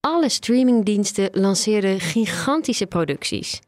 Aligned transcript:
Alle 0.00 0.28
streamingdiensten 0.28 1.28
lanceerden 1.32 2.00
gigantische 2.00 2.86
producties. 2.86 3.60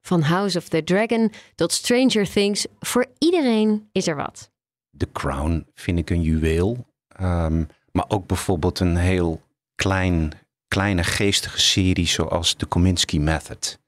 Van 0.00 0.22
House 0.22 0.58
of 0.58 0.68
the 0.68 0.84
Dragon 0.84 1.32
tot 1.54 1.72
Stranger 1.72 2.30
Things, 2.30 2.66
voor 2.80 3.06
iedereen 3.18 3.88
is 3.92 4.06
er 4.06 4.16
wat. 4.16 4.50
The 4.96 5.08
Crown 5.12 5.66
vind 5.74 5.98
ik 5.98 6.10
een 6.10 6.22
juweel. 6.22 6.86
Ehm, 7.08 7.64
maar 7.92 8.04
ook 8.08 8.26
bijvoorbeeld 8.26 8.80
een 8.80 8.96
heel 8.96 9.40
klein, 9.74 10.32
kleine 10.68 11.04
geestige 11.04 11.60
serie 11.60 12.06
zoals 12.06 12.54
The 12.54 12.66
Kominsky 12.66 13.18
Method. 13.18 13.78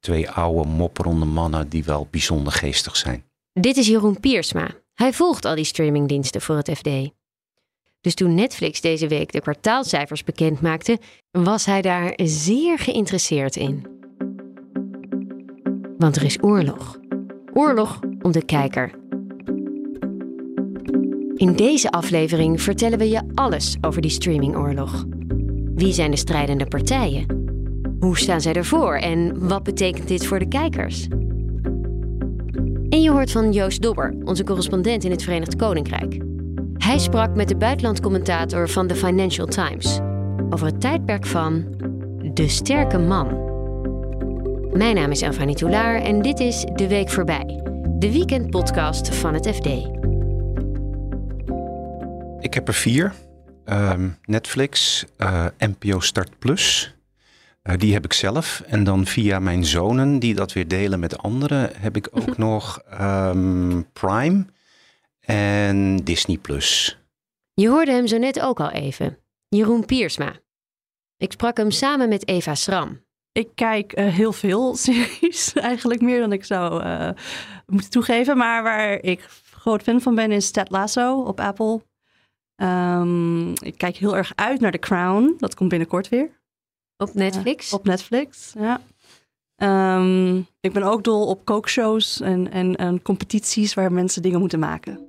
Twee 0.00 0.30
oude 0.30 0.68
mopperonde 0.68 1.24
mannen 1.24 1.68
die 1.68 1.84
wel 1.84 2.08
bijzonder 2.10 2.52
geestig 2.52 2.96
zijn. 2.96 3.24
Dit 3.52 3.76
is 3.76 3.86
Jeroen 3.86 4.20
Piersma. 4.20 4.70
Hij 4.94 5.12
volgt 5.12 5.44
al 5.44 5.54
die 5.54 5.64
streamingdiensten 5.64 6.40
voor 6.40 6.56
het 6.56 6.70
FD. 6.76 6.88
Dus 8.00 8.14
toen 8.14 8.34
Netflix 8.34 8.80
deze 8.80 9.08
week 9.08 9.32
de 9.32 9.40
kwartaalcijfers 9.40 10.24
bekend 10.24 10.60
maakte, 10.60 10.98
was 11.30 11.64
hij 11.64 11.82
daar 11.82 12.12
zeer 12.16 12.78
geïnteresseerd 12.78 13.56
in. 13.56 13.86
Want 15.98 16.16
er 16.16 16.24
is 16.24 16.42
oorlog. 16.42 16.98
Oorlog 17.52 17.98
om 18.22 18.32
de 18.32 18.44
kijker. 18.44 18.90
In 21.34 21.52
deze 21.56 21.90
aflevering 21.90 22.62
vertellen 22.62 22.98
we 22.98 23.08
je 23.08 23.22
alles 23.34 23.76
over 23.80 24.02
die 24.02 24.10
streamingoorlog. 24.10 25.04
Wie 25.74 25.92
zijn 25.92 26.10
de 26.10 26.16
strijdende 26.16 26.66
partijen? 26.66 27.26
Hoe 28.00 28.18
staan 28.18 28.40
zij 28.40 28.52
ervoor 28.52 28.94
en 28.94 29.48
wat 29.48 29.62
betekent 29.62 30.08
dit 30.08 30.26
voor 30.26 30.38
de 30.38 30.48
kijkers? 30.48 31.06
En 32.88 33.02
je 33.02 33.10
hoort 33.10 33.30
van 33.30 33.52
Joost 33.52 33.82
Dobber, 33.82 34.14
onze 34.24 34.44
correspondent 34.44 35.04
in 35.04 35.10
het 35.10 35.22
Verenigd 35.22 35.56
Koninkrijk. 35.56 36.18
Hij 36.88 36.98
sprak 36.98 37.34
met 37.34 37.48
de 37.48 37.56
buitenlandcommentator 37.56 38.68
van 38.68 38.86
The 38.86 38.94
Financial 38.94 39.46
Times 39.46 39.98
over 40.50 40.66
het 40.66 40.80
tijdperk 40.80 41.26
van 41.26 41.64
de 42.34 42.48
sterke 42.48 42.98
man. 42.98 43.26
Mijn 44.72 44.94
naam 44.94 45.10
is 45.10 45.22
Elfanie 45.22 45.54
Toulaar 45.54 46.02
en 46.02 46.22
dit 46.22 46.40
is 46.40 46.64
De 46.74 46.88
Week 46.88 47.10
Voorbij, 47.10 47.60
de 47.98 48.12
weekendpodcast 48.12 49.14
van 49.14 49.34
het 49.34 49.48
FD. 49.48 49.66
Ik 52.40 52.54
heb 52.54 52.68
er 52.68 52.74
vier. 52.74 53.14
Ehm, 53.64 54.08
Netflix, 54.24 55.04
uh, 55.18 55.46
eh, 55.46 55.52
NPO 55.58 56.00
Start 56.00 56.38
Plus. 56.38 56.94
Uh, 57.62 57.76
die 57.76 57.92
heb 57.92 58.04
ik 58.04 58.12
zelf. 58.12 58.62
En 58.66 58.84
dan 58.84 59.06
via 59.06 59.38
mijn 59.38 59.64
zonen, 59.64 60.18
die 60.18 60.34
dat 60.34 60.52
weer 60.52 60.68
delen 60.68 61.00
met 61.00 61.18
anderen, 61.18 61.70
heb 61.74 61.96
ik 61.96 62.08
ook 62.10 62.36
nog 62.46 62.82
um, 63.00 63.86
Prime 63.92 64.44
en 65.28 65.96
Disney 65.96 66.36
Plus. 66.36 66.98
Je 67.54 67.68
hoorde 67.68 67.92
hem 67.92 68.06
zo 68.06 68.18
net 68.18 68.40
ook 68.40 68.60
al 68.60 68.70
even. 68.70 69.18
Jeroen 69.48 69.84
Piersma. 69.84 70.36
Ik 71.16 71.32
sprak 71.32 71.56
hem 71.56 71.70
samen 71.70 72.08
met 72.08 72.28
Eva 72.28 72.54
Schram. 72.54 73.00
Ik 73.32 73.48
kijk 73.54 73.98
uh, 73.98 74.14
heel 74.14 74.32
veel 74.32 74.74
series, 74.86 75.52
eigenlijk 75.52 76.00
meer 76.00 76.20
dan 76.20 76.32
ik 76.32 76.44
zou 76.44 76.84
uh, 76.84 77.10
moeten 77.66 77.90
toegeven. 77.90 78.36
Maar 78.36 78.62
waar 78.62 79.02
ik 79.02 79.20
groot 79.50 79.82
fan 79.82 80.00
van 80.00 80.14
ben 80.14 80.32
is 80.32 80.50
Ted 80.50 80.70
Lasso 80.70 81.22
op 81.22 81.40
Apple. 81.40 81.82
Um, 82.56 83.48
ik 83.48 83.78
kijk 83.78 83.96
heel 83.96 84.16
erg 84.16 84.32
uit 84.34 84.60
naar 84.60 84.72
The 84.72 84.78
Crown. 84.78 85.34
Dat 85.38 85.54
komt 85.54 85.68
binnenkort 85.68 86.08
weer. 86.08 86.40
Op 86.96 87.14
Netflix? 87.14 87.72
Uh, 87.72 87.78
op 87.78 87.84
Netflix, 87.84 88.54
ja. 88.58 88.80
Um, 89.96 90.46
ik 90.60 90.72
ben 90.72 90.82
ook 90.82 91.04
dol 91.04 91.26
op 91.26 91.44
kookshows 91.44 92.20
en, 92.20 92.50
en, 92.50 92.76
en 92.76 93.02
competities 93.02 93.74
waar 93.74 93.92
mensen 93.92 94.22
dingen 94.22 94.40
moeten 94.40 94.58
maken. 94.58 95.07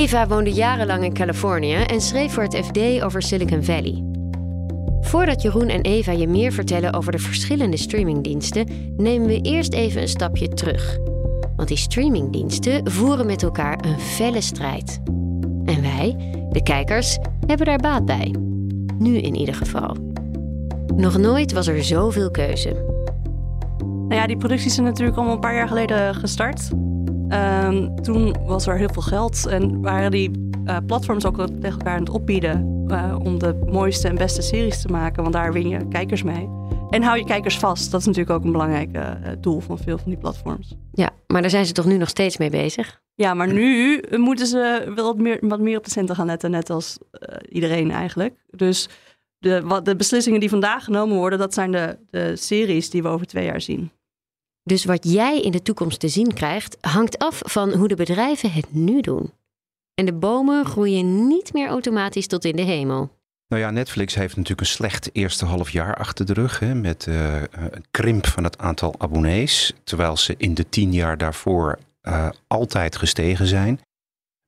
Eva 0.00 0.26
woonde 0.26 0.52
jarenlang 0.52 1.04
in 1.04 1.12
Californië 1.12 1.74
en 1.74 2.00
schreef 2.00 2.32
voor 2.32 2.42
het 2.42 2.56
FD 2.56 3.02
over 3.02 3.22
Silicon 3.22 3.64
Valley. 3.64 4.04
Voordat 5.00 5.42
Jeroen 5.42 5.68
en 5.68 5.80
Eva 5.80 6.12
je 6.12 6.28
meer 6.28 6.52
vertellen 6.52 6.92
over 6.92 7.12
de 7.12 7.18
verschillende 7.18 7.76
streamingdiensten, 7.76 8.66
nemen 8.96 9.26
we 9.26 9.40
eerst 9.40 9.72
even 9.72 10.02
een 10.02 10.08
stapje 10.08 10.48
terug. 10.48 10.98
Want 11.56 11.68
die 11.68 11.76
streamingdiensten 11.76 12.90
voeren 12.90 13.26
met 13.26 13.42
elkaar 13.42 13.84
een 13.84 14.00
felle 14.00 14.40
strijd. 14.40 15.00
En 15.64 15.82
wij, 15.82 16.16
de 16.50 16.62
kijkers, 16.62 17.18
hebben 17.46 17.66
daar 17.66 17.78
baat 17.78 18.04
bij. 18.04 18.34
Nu 18.98 19.18
in 19.18 19.34
ieder 19.34 19.54
geval. 19.54 19.96
Nog 20.96 21.18
nooit 21.18 21.52
was 21.52 21.66
er 21.66 21.84
zoveel 21.84 22.30
keuze. 22.30 22.84
Nou 23.78 24.14
ja, 24.14 24.26
die 24.26 24.36
producties 24.36 24.74
zijn 24.74 24.86
natuurlijk 24.86 25.18
al 25.18 25.28
een 25.28 25.40
paar 25.40 25.54
jaar 25.54 25.68
geleden 25.68 26.14
gestart. 26.14 26.70
Um, 27.32 28.02
toen 28.02 28.36
was 28.46 28.66
er 28.66 28.76
heel 28.76 28.92
veel 28.92 29.02
geld 29.02 29.46
en 29.46 29.80
waren 29.80 30.10
die 30.10 30.30
uh, 30.64 30.76
platforms 30.86 31.24
ook 31.24 31.36
tegen 31.36 31.62
elkaar 31.62 31.94
aan 31.94 32.00
het 32.00 32.10
opbieden 32.10 32.84
uh, 32.88 33.16
om 33.22 33.38
de 33.38 33.58
mooiste 33.70 34.08
en 34.08 34.14
beste 34.14 34.42
series 34.42 34.82
te 34.82 34.88
maken, 34.88 35.22
want 35.22 35.34
daar 35.34 35.52
win 35.52 35.68
je 35.68 35.88
kijkers 35.88 36.22
mee. 36.22 36.48
En 36.90 37.02
hou 37.02 37.18
je 37.18 37.24
kijkers 37.24 37.58
vast. 37.58 37.90
Dat 37.90 38.00
is 38.00 38.06
natuurlijk 38.06 38.36
ook 38.36 38.44
een 38.44 38.52
belangrijk 38.52 38.96
uh, 38.96 39.10
doel 39.40 39.60
van 39.60 39.78
veel 39.78 39.98
van 39.98 40.10
die 40.10 40.18
platforms. 40.18 40.76
Ja, 40.92 41.10
maar 41.26 41.40
daar 41.40 41.50
zijn 41.50 41.66
ze 41.66 41.72
toch 41.72 41.86
nu 41.86 41.96
nog 41.96 42.08
steeds 42.08 42.36
mee 42.36 42.50
bezig? 42.50 43.00
Ja, 43.14 43.34
maar 43.34 43.52
nu 43.52 44.02
moeten 44.10 44.46
ze 44.46 44.92
wel 44.94 45.04
wat 45.04 45.18
meer, 45.18 45.38
wat 45.40 45.60
meer 45.60 45.78
op 45.78 45.84
de 45.84 45.90
centen 45.90 46.14
gaan 46.14 46.26
letten, 46.26 46.50
net 46.50 46.70
als 46.70 46.98
iedereen 47.48 47.90
eigenlijk. 47.90 48.34
Dus 48.50 48.88
de, 49.38 49.62
wat, 49.62 49.84
de 49.84 49.96
beslissingen 49.96 50.40
die 50.40 50.48
vandaag 50.48 50.84
genomen 50.84 51.16
worden, 51.16 51.38
dat 51.38 51.54
zijn 51.54 51.72
de, 51.72 51.98
de 52.10 52.36
series 52.36 52.90
die 52.90 53.02
we 53.02 53.08
over 53.08 53.26
twee 53.26 53.44
jaar 53.44 53.60
zien. 53.60 53.90
Dus 54.62 54.84
wat 54.84 55.12
jij 55.12 55.40
in 55.40 55.50
de 55.50 55.62
toekomst 55.62 56.00
te 56.00 56.08
zien 56.08 56.32
krijgt, 56.34 56.76
hangt 56.80 57.18
af 57.18 57.40
van 57.44 57.72
hoe 57.72 57.88
de 57.88 57.94
bedrijven 57.94 58.52
het 58.52 58.74
nu 58.74 59.00
doen. 59.00 59.32
En 59.94 60.06
de 60.06 60.12
bomen 60.12 60.64
groeien 60.64 61.26
niet 61.26 61.52
meer 61.52 61.68
automatisch 61.68 62.26
tot 62.26 62.44
in 62.44 62.56
de 62.56 62.62
hemel. 62.62 63.18
Nou 63.48 63.62
ja, 63.62 63.70
Netflix 63.70 64.14
heeft 64.14 64.36
natuurlijk 64.36 64.60
een 64.60 64.66
slecht 64.74 65.10
eerste 65.12 65.44
half 65.44 65.70
jaar 65.70 65.94
achter 65.94 66.26
de 66.26 66.32
rug. 66.32 66.58
Hè, 66.58 66.74
met 66.74 67.06
uh, 67.06 67.42
een 67.50 67.84
krimp 67.90 68.26
van 68.26 68.44
het 68.44 68.58
aantal 68.58 68.94
abonnees. 68.98 69.72
Terwijl 69.84 70.16
ze 70.16 70.34
in 70.36 70.54
de 70.54 70.68
tien 70.68 70.92
jaar 70.92 71.16
daarvoor 71.16 71.78
uh, 72.02 72.28
altijd 72.46 72.96
gestegen 72.96 73.46
zijn. 73.46 73.80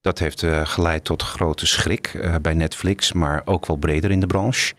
Dat 0.00 0.18
heeft 0.18 0.42
uh, 0.42 0.66
geleid 0.66 1.04
tot 1.04 1.22
grote 1.22 1.66
schrik 1.66 2.38
bij 2.42 2.54
Netflix, 2.54 3.12
maar 3.12 3.42
ook 3.44 3.66
wel 3.66 3.76
breder 3.76 4.10
in 4.10 4.20
de 4.20 4.26
branche. 4.26 4.74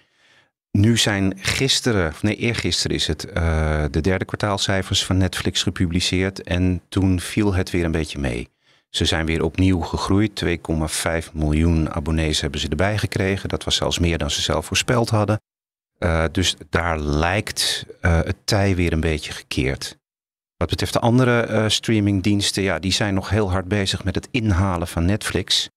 Nu 0.77 0.97
zijn 0.97 1.33
gisteren, 1.37 2.09
of 2.09 2.23
nee, 2.23 2.35
eergisteren 2.35 2.95
is 2.95 3.07
het, 3.07 3.27
uh, 3.27 3.83
de 3.91 4.01
derde 4.01 4.25
kwartaalcijfers 4.25 5.05
van 5.05 5.17
Netflix 5.17 5.63
gepubliceerd. 5.63 6.43
En 6.43 6.81
toen 6.89 7.19
viel 7.19 7.53
het 7.53 7.69
weer 7.69 7.85
een 7.85 7.91
beetje 7.91 8.19
mee. 8.19 8.49
Ze 8.89 9.05
zijn 9.05 9.25
weer 9.25 9.43
opnieuw 9.43 9.79
gegroeid. 9.79 10.43
2,5 11.25 11.31
miljoen 11.33 11.93
abonnees 11.93 12.41
hebben 12.41 12.59
ze 12.59 12.67
erbij 12.67 12.97
gekregen. 12.97 13.49
Dat 13.49 13.63
was 13.63 13.75
zelfs 13.75 13.99
meer 13.99 14.17
dan 14.17 14.31
ze 14.31 14.41
zelf 14.41 14.65
voorspeld 14.65 15.09
hadden. 15.09 15.41
Uh, 15.99 16.25
dus 16.31 16.55
daar 16.69 16.99
lijkt 16.99 17.85
uh, 18.01 18.15
het 18.15 18.37
tij 18.43 18.75
weer 18.75 18.93
een 18.93 18.99
beetje 18.99 19.31
gekeerd. 19.31 19.97
Wat 20.57 20.69
betreft 20.69 20.93
de 20.93 20.99
andere 20.99 21.69
streamingdiensten, 21.69 22.63
ja, 22.63 22.79
die 22.79 22.93
zijn 22.93 23.13
nog 23.13 23.29
heel 23.29 23.51
hard 23.51 23.67
bezig 23.67 24.03
met 24.03 24.15
het 24.15 24.27
inhalen 24.31 24.87
van 24.87 25.05
Netflix. 25.05 25.69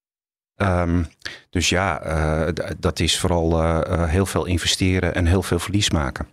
Um, 0.57 1.07
dus 1.51 1.69
ja, 1.69 2.07
uh, 2.47 2.53
dat 2.79 3.01
is 3.01 3.19
vooral 3.19 3.63
uh, 3.63 4.09
heel 4.09 4.27
veel 4.27 4.45
investeren 4.45 5.15
en 5.15 5.27
heel 5.27 5.43
veel 5.43 5.59
verlies 5.59 5.91
maken. 5.91 6.29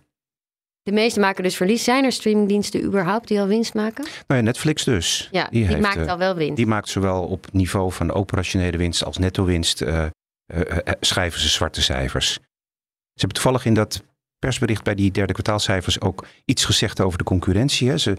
De 0.82 0.92
meeste 0.92 1.20
maken 1.20 1.42
dus 1.42 1.56
verlies. 1.56 1.84
Zijn 1.84 2.04
er 2.04 2.12
streamingdiensten 2.12 2.82
überhaupt 2.82 3.28
die 3.28 3.40
al 3.40 3.46
winst 3.46 3.74
maken? 3.74 4.04
Nou 4.26 4.40
ja, 4.40 4.46
Netflix 4.46 4.84
dus. 4.84 5.28
Ja, 5.32 5.42
die, 5.42 5.50
die 5.50 5.66
heeft, 5.66 5.80
maakt 5.80 6.08
al 6.08 6.18
wel 6.18 6.34
winst. 6.34 6.56
Die 6.56 6.66
maakt 6.66 6.88
zowel 6.88 7.22
op 7.22 7.52
niveau 7.52 7.92
van 7.92 8.12
operationele 8.12 8.76
winst 8.76 9.04
als 9.04 9.18
netto 9.18 9.44
winst. 9.44 9.84
schrijven 11.00 11.40
ze 11.40 11.48
zwarte 11.48 11.82
cijfers. 11.82 12.32
Ze 12.32 13.20
hebben 13.20 13.34
toevallig 13.34 13.64
in 13.64 13.74
dat 13.74 14.02
persbericht 14.38 14.84
bij 14.84 14.94
die 14.94 15.10
derde 15.10 15.32
kwartaalcijfers 15.32 16.00
ook 16.00 16.26
iets 16.44 16.64
gezegd 16.64 17.00
over 17.00 17.18
de 17.18 17.24
concurrentie. 17.24 17.88
Hè. 17.88 17.98
Ze 17.98 18.16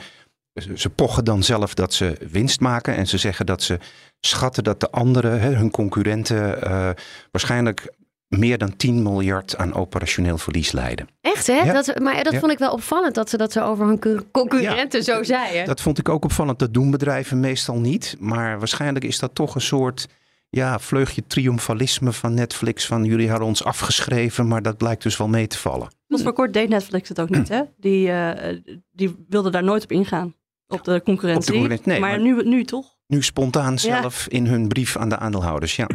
ze 0.76 0.90
pochen 0.90 1.26
dan 1.26 1.44
zelf 1.44 1.74
dat 1.74 1.94
ze 1.94 2.18
winst 2.32 2.60
maken 2.60 2.96
en 2.96 3.08
ze 3.08 3.18
zeggen 3.18 3.46
dat 3.46 3.62
ze 3.64 3.80
schatten 4.20 4.64
dat 4.64 4.80
de 4.80 4.92
anderen, 4.92 5.56
hun 5.56 5.72
concurrenten, 5.72 6.58
uh, 6.64 6.90
waarschijnlijk 7.32 7.94
meer 8.28 8.58
dan 8.58 8.76
10 8.76 9.04
miljard 9.04 9.58
aan 9.58 9.74
operationeel 9.74 10.38
verlies 10.38 10.72
leiden. 10.72 11.08
Echt, 11.22 11.48
hè? 11.48 11.54
Ja. 11.54 11.74
Dat, 11.74 12.00
maar 12.00 12.24
dat 12.24 12.34
Ja. 12.34 12.40
vond 12.40 12.52
ik 12.52 12.58
wel 12.58 12.72
opvallend 12.72 13.16
dat 13.16 13.30
ze 13.30 13.38
dat 13.38 13.52
zo 13.52 13.66
over 13.66 13.86
hun 13.88 14.00
co- 14.00 14.20
concurrenten 14.32 15.04
zo 15.04 15.24
zeiden. 15.24 15.66
Dat 15.66 15.82
vond 15.82 15.98
ik 15.98 16.10
ook 16.10 16.24
opvallend. 16.24 16.60
Dat 16.60 16.74
doen 16.74 16.92
bedrijven 16.92 17.40
meestal 17.40 17.78
niet. 17.80 18.16
Maar 18.20 18.58
waarschijnlijk 18.60 19.06
is 19.06 19.20
dat 19.20 19.36
toch 19.36 19.56
een 19.56 19.62
soort 19.62 20.08
ja, 20.50 20.80
vleugje 20.80 21.24
triomfalisme 21.28 22.12
van 22.12 22.34
Netflix. 22.34 22.86
Van 22.86 23.04
jullie 23.04 23.30
hadden 23.30 23.48
ons 23.48 23.64
afgeschreven, 23.64 24.48
maar 24.48 24.62
dat 24.62 24.78
blijkt 24.78 25.04
dus 25.04 25.18
wel 25.18 25.28
mee 25.28 25.48
te 25.48 25.58
vallen. 25.58 25.88
Tot 26.08 26.22
voor 26.22 26.34
kort 26.34 26.54
deed 26.54 26.70
Netflix 26.70 27.10
het 27.10 27.22
ook 27.22 27.30
niet, 27.30 27.50
hè? 27.50 27.62
Die, 27.78 28.12
eh, 28.12 28.58
die 28.92 29.26
wilde 29.30 29.50
daar 29.50 29.64
nooit 29.64 29.84
op 29.84 29.92
ingaan. 29.92 30.34
Op 30.68 30.84
de 30.84 31.02
concurrentie. 31.04 31.52
concurrentie, 31.52 31.88
nee, 31.92 32.00
maar, 32.00 32.10
maar- 32.10 32.22
nu, 32.22 32.44
nu 32.44 32.64
toch? 32.64 32.96
Nu 33.08 33.22
spontaan 33.24 33.72
Ja. 33.74 33.78
zelf 33.78 34.28
in 34.28 34.46
hun 34.46 34.68
brief 34.68 34.98
aan 34.98 35.10
de 35.10 35.18
aandeelhouders. 35.18 35.76
Ja. 35.76 35.88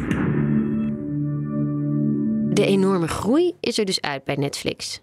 De 2.53 2.65
enorme 2.65 3.07
groei 3.07 3.53
is 3.59 3.77
er 3.77 3.85
dus 3.85 4.01
uit 4.01 4.23
bij 4.23 4.35
Netflix. 4.35 5.01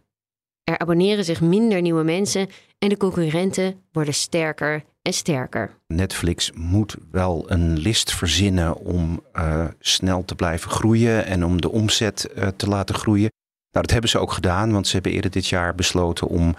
Er 0.64 0.78
abonneren 0.78 1.24
zich 1.24 1.40
minder 1.40 1.80
nieuwe 1.80 2.02
mensen 2.04 2.48
en 2.78 2.88
de 2.88 2.96
concurrenten 2.96 3.80
worden 3.92 4.14
sterker 4.14 4.84
en 5.02 5.12
sterker. 5.12 5.74
Netflix 5.86 6.52
moet 6.54 6.96
wel 7.10 7.44
een 7.50 7.78
list 7.78 8.12
verzinnen 8.12 8.76
om 8.76 9.22
eh, 9.32 9.66
snel 9.78 10.24
te 10.24 10.34
blijven 10.34 10.70
groeien 10.70 11.26
en 11.26 11.44
om 11.44 11.60
de 11.60 11.70
omzet 11.70 12.24
eh, 12.32 12.48
te 12.48 12.66
laten 12.68 12.94
groeien. 12.94 13.30
Nou, 13.70 13.84
dat 13.84 13.90
hebben 13.90 14.10
ze 14.10 14.18
ook 14.18 14.32
gedaan, 14.32 14.72
want 14.72 14.86
ze 14.86 14.92
hebben 14.92 15.12
eerder 15.12 15.30
dit 15.30 15.46
jaar 15.46 15.74
besloten 15.74 16.26
om 16.26 16.54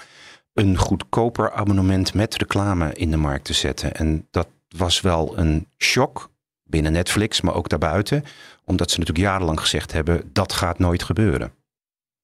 een 0.60 0.78
goedkoper 0.78 1.52
abonnement 1.52 2.14
met 2.14 2.36
reclame 2.36 2.94
in 2.94 3.12
de 3.12 3.18
markt 3.18 3.46
te 3.46 3.54
zetten. 3.54 3.94
En 3.94 4.28
dat 4.32 4.48
was 4.76 5.02
wel 5.02 5.38
een 5.38 5.68
shock 5.78 6.30
binnen 6.64 6.92
Netflix, 6.92 7.42
maar 7.42 7.54
ook 7.56 7.70
daarbuiten, 7.70 8.24
omdat 8.66 8.92
ze 8.92 9.00
natuurlijk 9.00 9.28
jarenlang 9.28 9.60
gezegd 9.60 9.92
hebben 9.92 10.30
dat 10.34 10.54
gaat 10.54 10.80
nooit 10.80 11.04
gebeuren. 11.04 11.52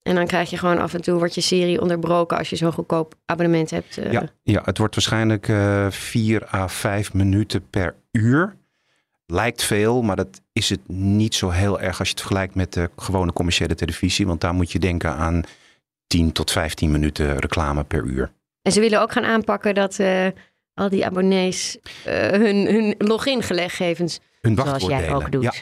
En 0.02 0.16
dan 0.16 0.28
krijg 0.28 0.50
je 0.50 0.58
gewoon 0.58 0.80
af 0.80 0.94
en 0.94 1.02
toe 1.02 1.18
wordt 1.18 1.36
je 1.36 1.42
serie 1.42 1.82
onderbroken 1.82 2.38
als 2.38 2.50
je 2.50 2.56
zo'n 2.56 2.72
goedkoop 2.72 3.16
abonnement 3.26 3.70
hebt. 3.70 3.98
eh. 3.98 4.12
Ja, 4.12 4.30
ja, 4.44 4.62
het 4.66 4.78
wordt 4.78 4.96
waarschijnlijk 4.96 5.48
eh 5.48 5.90
4 5.90 6.56
à 6.56 6.68
5 6.68 7.14
minuten 7.14 7.70
per 7.70 7.96
uur. 8.12 8.56
Lijkt 9.28 9.64
veel, 9.64 10.02
maar 10.02 10.16
dat 10.16 10.42
is 10.54 10.70
het 10.70 10.88
niet 10.88 11.36
zo 11.36 11.50
heel 11.50 11.80
erg 11.80 12.00
als 12.00 12.08
je 12.08 12.14
het 12.14 12.24
vergelijkt 12.24 12.56
met 12.56 12.74
de 12.74 12.90
gewone 12.98 13.34
commerciële 13.34 13.76
televisie. 13.76 14.28
Want 14.28 14.42
daar 14.42 14.54
moet 14.54 14.72
je 14.72 14.80
denken 14.80 15.16
aan 15.16 15.44
10 16.08 16.32
tot 16.32 16.52
15 16.52 16.92
minuten 16.92 17.38
reclame 17.40 17.84
per 17.84 18.04
uur. 18.04 18.32
En 18.62 18.72
ze 18.72 18.80
willen 18.80 19.02
ook 19.02 19.12
gaan 19.12 19.24
aanpakken 19.26 19.74
dat 19.76 20.00
eh, 20.00 20.28
al 20.74 20.90
die 20.90 21.06
abonnees 21.06 21.78
eh, 22.06 22.30
hun, 22.30 22.56
hun 22.68 22.96
logingegevens, 22.98 24.20
Hun 24.42 24.54
zoals 24.56 24.70
wachtwoord 24.70 24.94
jij 24.94 25.02
delen. 25.02 25.16
ook 25.16 25.32
doet. 25.32 25.44
Ja, 25.44 25.54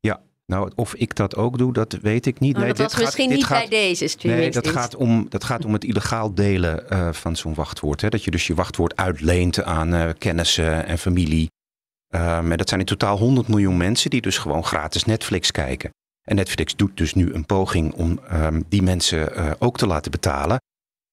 ja, 0.00 0.20
nou 0.46 0.70
of 0.74 0.94
ik 0.94 1.14
dat 1.16 1.36
ook 1.36 1.58
doe, 1.58 1.72
dat 1.72 1.92
weet 2.02 2.26
ik 2.26 2.40
niet. 2.40 2.54
Oh, 2.54 2.58
Nee, 2.60 2.68
dat 2.68 2.76
dit 2.76 2.86
was 2.86 2.94
gaat- 2.94 3.04
misschien 3.04 3.28
dit 3.28 3.36
niet 3.36 3.46
gaat- 3.46 3.58
bij 3.58 3.78
deze 3.78 4.00
Nee, 4.00 4.08
streamingdienst. 4.08 4.64
dat 4.64 4.72
gaat, 4.72 4.96
om, 4.96 5.26
dat 5.28 5.44
gaat 5.44 5.64
om 5.64 5.72
het 5.72 5.84
illegaal 5.84 6.34
delen 6.34 6.90
eh, 6.90 7.12
van 7.12 7.36
zo'n 7.36 7.54
wachtwoord. 7.54 8.00
Hè? 8.00 8.08
Dat 8.08 8.24
je 8.24 8.30
dus 8.30 8.46
je 8.46 8.54
wachtwoord 8.54 8.96
uitleent 8.96 9.62
aan 9.62 10.14
kennissen 10.18 10.86
en 10.86 10.98
familie. 10.98 11.50
Ehm, 12.08 12.50
en 12.52 12.56
dat 12.58 12.68
zijn 12.68 12.80
in 12.80 12.86
totaal 12.86 13.18
100 13.18 13.48
miljoen 13.48 13.76
mensen 13.76 14.10
die 14.10 14.20
dus 14.20 14.38
gewoon 14.38 14.64
gratis 14.64 15.04
Netflix 15.04 15.50
kijken. 15.50 15.90
En 16.24 16.36
Netflix 16.36 16.76
doet 16.76 16.96
dus 16.96 17.14
nu 17.14 17.32
een 17.32 17.46
poging 17.46 17.92
om 17.92 18.20
ehm, 18.28 18.62
die 18.68 18.82
mensen 18.82 19.34
eh, 19.34 19.50
ook 19.58 19.78
te 19.78 19.86
laten 19.86 20.10
betalen. 20.10 20.58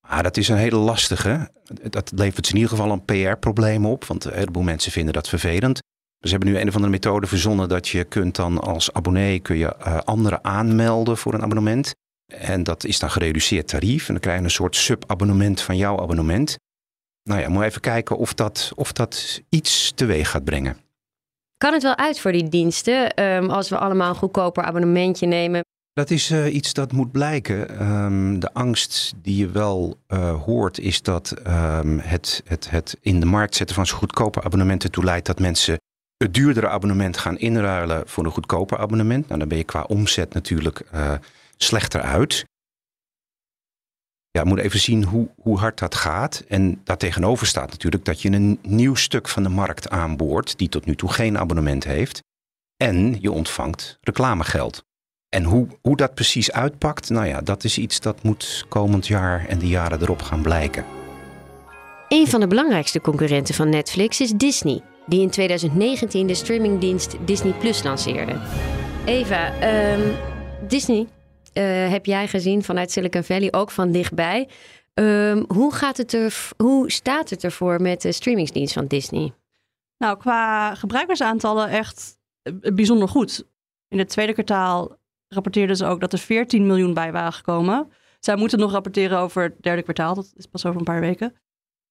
Maar 0.08 0.24
dat 0.24 0.38
is 0.38 0.48
een 0.48 0.58
hele 0.58 0.78
lastige. 0.78 1.52
Dat 1.90 2.12
levert 2.16 2.46
ze 2.46 2.52
in 2.54 2.60
ieder 2.60 2.78
geval 2.78 2.92
een 2.92 3.06
PR-probleem 3.06 3.86
op. 3.86 4.06
Want 4.06 4.25
een 4.25 4.34
heleboel 4.34 4.63
mensen 4.63 4.92
vinden 4.92 5.13
dat 5.13 5.30
vervelend. 5.30 5.80
Ze 6.19 6.30
hebben 6.30 6.50
nu 6.50 6.60
een 6.60 6.68
of 6.68 6.75
andere 6.75 6.92
methode 6.92 7.28
verzonnen 7.28 7.69
dat 7.69 7.88
je 7.88 8.04
kunt 8.04 8.36
dan 8.36 8.60
als 8.60 8.94
abonnee 8.94 9.40
kun 9.40 9.58
je 9.58 9.75
eh, 9.75 9.98
anderen 9.98 10.44
aanmelden 10.44 11.18
voor 11.18 11.34
een 11.34 11.44
abonnement. 11.44 11.94
En 12.25 12.63
dat 12.63 12.84
is 12.84 13.00
dan 13.00 13.12
gereduceerd 13.12 13.68
tarief. 13.68 14.08
En 14.08 14.13
dan 14.13 14.22
krijg 14.22 14.38
je 14.38 14.44
een 14.44 14.52
soort 14.52 14.75
subabonnement 14.75 15.62
van 15.62 15.78
jouw 15.78 16.00
abonnement. 16.00 16.58
Nou 17.24 17.42
ja, 17.42 17.50
moet 17.50 17.63
even 17.63 17.81
kijken 17.81 18.18
of 18.18 18.34
dat, 18.34 18.72
of 18.75 18.92
dat 18.92 19.42
iets 19.50 19.92
teweeg 19.96 20.30
gaat 20.30 20.44
brengen. 20.44 20.78
Kan 21.62 21.74
het 21.74 21.84
wel 21.84 21.98
uit 21.98 22.19
voor 22.19 22.31
die 22.31 22.50
diensten 22.50 23.13
ehm, 23.13 23.50
als 23.50 23.69
we 23.69 23.78
allemaal 23.78 24.10
een 24.10 24.16
goedkoper 24.16 24.63
abonnementje 24.63 25.28
nemen? 25.28 25.62
Dat 25.94 26.10
is 26.10 26.30
eh, 26.30 26.54
iets 26.54 26.74
dat 26.74 26.92
moet 26.92 27.12
blijken. 27.12 27.80
Ehm, 27.80 28.40
de 28.40 28.54
angst 28.54 29.13
die 29.22 29.38
je 29.38 29.50
wel 29.50 29.98
eh, 30.08 30.44
hoort 30.44 30.80
is 30.80 31.02
dat 31.02 31.31
ehm, 31.31 31.98
het, 31.98 32.44
het, 32.46 32.69
het 32.69 32.98
in 33.02 33.19
de 33.19 33.25
markt 33.25 33.56
zetten 33.56 33.75
van 33.75 33.86
zo'n 33.86 33.98
goedkope 33.98 34.44
abonnementen 34.44 34.92
toe 34.92 35.04
leidt 35.04 35.25
dat 35.25 35.40
mensen 35.40 35.78
het 36.18 36.34
duurdere 36.34 36.69
abonnement 36.69 37.18
gaan 37.18 37.38
inruilen 37.38 38.08
voor 38.08 38.25
een 38.25 38.31
goedkoper 38.31 38.78
abonnement. 38.78 39.28
Nou, 39.28 39.40
dan 39.40 39.48
ben 39.48 39.58
je 39.58 39.63
qua 39.63 39.81
omzet 39.81 40.34
natuurlijk 40.34 40.80
eh, 40.92 41.13
slechter 41.58 42.02
uit. 42.02 42.46
Ja, 44.31 44.42
we 44.42 44.48
moeten 44.48 44.66
even 44.66 44.80
zien 44.80 45.04
hoe, 45.04 45.30
hoe 45.42 45.57
hard 45.57 45.80
dat 45.80 45.95
gaat. 45.95 46.44
En 46.48 46.81
daartegenover 46.83 47.48
staat 47.48 47.69
natuurlijk 47.69 48.06
dat 48.06 48.22
je 48.22 48.31
een 48.31 48.60
nieuw 48.62 48.95
stuk 48.95 49.28
van 49.28 49.44
de 49.44 49.50
markt 49.50 49.89
aanboort, 49.89 50.57
die 50.57 50.69
tot 50.69 50.86
nu 50.86 50.95
toe 50.95 51.12
geen 51.12 51.38
abonnement 51.38 51.83
heeft. 51.83 52.24
En 52.78 53.18
je 53.22 53.31
ontvangt 53.31 53.98
reclamegeld. 54.01 54.83
En 55.30 55.44
hoe, 55.44 55.68
hoe 55.81 55.95
dat 55.95 56.13
precies 56.13 56.51
uitpakt, 56.51 57.10
nou 57.10 57.28
ja, 57.28 57.42
dat 57.42 57.63
is 57.63 57.78
iets 57.78 58.00
dat 58.00 58.24
moet 58.24 58.66
komend 58.69 59.07
jaar 59.07 59.48
en 59.48 59.60
de 59.60 59.68
jaren 59.68 60.01
erop 60.01 60.22
gaan 60.22 60.42
blijken. 60.42 60.86
Een 62.07 62.27
van 62.27 62.39
de 62.39 62.48
belangrijkste 62.48 63.01
concurrenten 63.01 63.56
van 63.56 63.69
Netflix 63.69 64.22
is 64.22 64.31
Disney, 64.31 64.81
die 65.06 65.22
in 65.22 65.30
2019 65.30 66.27
de 66.27 66.36
streamingdienst 66.36 67.18
Disney 67.25 67.54
Plus 67.54 67.84
lanceerde. 67.84 68.36
Eva, 69.06 69.60
ehm, 69.60 70.10
Disney 70.68 71.07
heb 71.89 72.06
jij 72.06 72.27
gezien 72.27 72.63
vanuit 72.63 72.92
Silicon 72.92 73.24
Valley, 73.24 73.53
ook 73.53 73.71
van 73.71 73.92
dichtbij. 73.92 74.48
Ehm, 74.94 75.44
hoe, 75.48 75.74
gaat 75.74 75.98
het 75.98 76.13
er, 76.13 76.50
hoe 76.57 76.92
staat 76.92 77.30
het 77.30 77.44
ervoor 77.44 77.81
met 77.81 78.01
de 78.01 78.12
streamingsdienst 78.12 78.74
van 78.74 78.88
Disney? 78.88 79.33
Nou, 79.98 80.18
qua 80.18 80.75
gebruikersaantallen 80.75 81.69
echt 81.69 82.18
eh, 82.42 82.53
bijzonder 82.74 83.07
goed. 83.07 83.45
In 83.88 84.00
het 84.00 84.09
tweede 84.09 84.33
kwartaal 84.33 84.98
rapporteerden 85.27 85.77
ze 85.77 85.86
ook 85.86 86.00
dat 86.00 86.13
er 86.13 86.19
14 86.19 86.65
miljoen 86.65 86.94
bij 86.94 87.12
waren 87.12 87.33
gekomen. 87.33 87.92
Zij 88.19 88.36
moeten 88.36 88.59
nog 88.59 88.71
rapporteren 88.71 89.19
over 89.19 89.44
het 89.44 89.62
derde 89.62 89.83
kwartaal. 89.83 90.15
Dat 90.15 90.33
is 90.36 90.45
pas 90.45 90.65
over 90.65 90.80
een 90.80 90.86
paar 90.86 91.00
weken. 91.00 91.36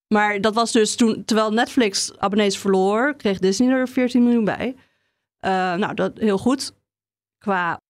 Maar 0.09 0.41
dat 0.41 0.55
was 0.55 0.73
dus 0.73 0.97
toen, 0.97 1.25
terwijl 1.25 1.53
Netflix 1.53 2.19
abonnees 2.19 2.59
verloor, 2.59 3.17
kreeg 3.17 3.39
Disney 3.39 3.71
er 3.71 3.89
14 3.89 4.23
miljoen 4.23 4.45
bij. 4.45 4.77
Eh, 5.39 5.75
nou, 5.75 5.95
dat 5.95 6.19
heel 6.19 6.39
goed. 6.39 6.73
Qua 7.39 7.81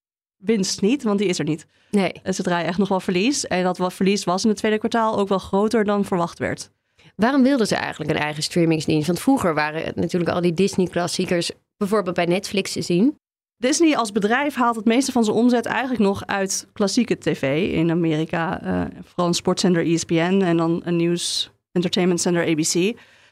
winst 0.41 0.81
niet, 0.81 1.03
want 1.03 1.19
die 1.19 1.29
is 1.29 1.39
er 1.39 1.45
niet. 1.45 1.67
Nee. 1.91 2.13
En 2.23 2.35
Ze 2.35 2.43
draaien 2.43 2.69
echt 2.69 2.79
nog 2.79 2.89
wel 2.89 3.01
verlies. 3.01 3.47
En 3.47 3.65
dat 3.65 3.79
wat 3.79 3.93
verlies 3.95 4.25
was 4.25 4.43
in 4.43 4.49
het 4.49 4.59
tweede 4.59 4.79
kwartaal 4.79 5.19
ook 5.19 5.29
wel 5.29 5.39
groter 5.39 5.85
dan 5.85 6.05
verwacht 6.05 6.39
werd. 6.39 6.71
Waarom 7.17 7.43
wilden 7.43 7.67
ze 7.67 7.75
eigenlijk 7.75 8.11
een 8.11 8.19
eigen 8.19 8.43
streamingsdienst? 8.43 9.07
Want 9.07 9.21
vroeger 9.21 9.55
waren 9.55 9.83
het 9.85 9.97
natuurlijk 9.97 10.31
al 10.31 10.41
die 10.41 10.55
Disney-klassiekers 10.55 11.51
bijvoorbeeld 11.77 12.17
bij 12.17 12.25
Netflix 12.25 12.73
te 12.73 12.83
zien. 12.83 13.19
Disney 13.57 13.97
als 13.97 14.13
bedrijf 14.13 14.55
haalt 14.55 14.77
het 14.77 14.85
meeste 14.85 15.13
van 15.13 15.25
zijn 15.25 15.37
omzet 15.37 15.67
eigenlijk 15.67 16.01
nog 16.01 16.27
uit 16.27 16.67
klassieke 16.73 17.19
tv 17.19 17.73
in 17.73 17.91
Amerika. 17.91 18.63
eh, 18.63 18.83
vooral 19.05 19.27
een 19.27 19.35
sportzender 19.35 19.87
ESPN 19.87 20.41
en 20.45 20.57
dan 20.57 20.81
een 20.85 20.97
nieuws 20.97 21.51
entertainment 21.73 22.21
zender 22.21 22.43
ABC. 22.47 22.75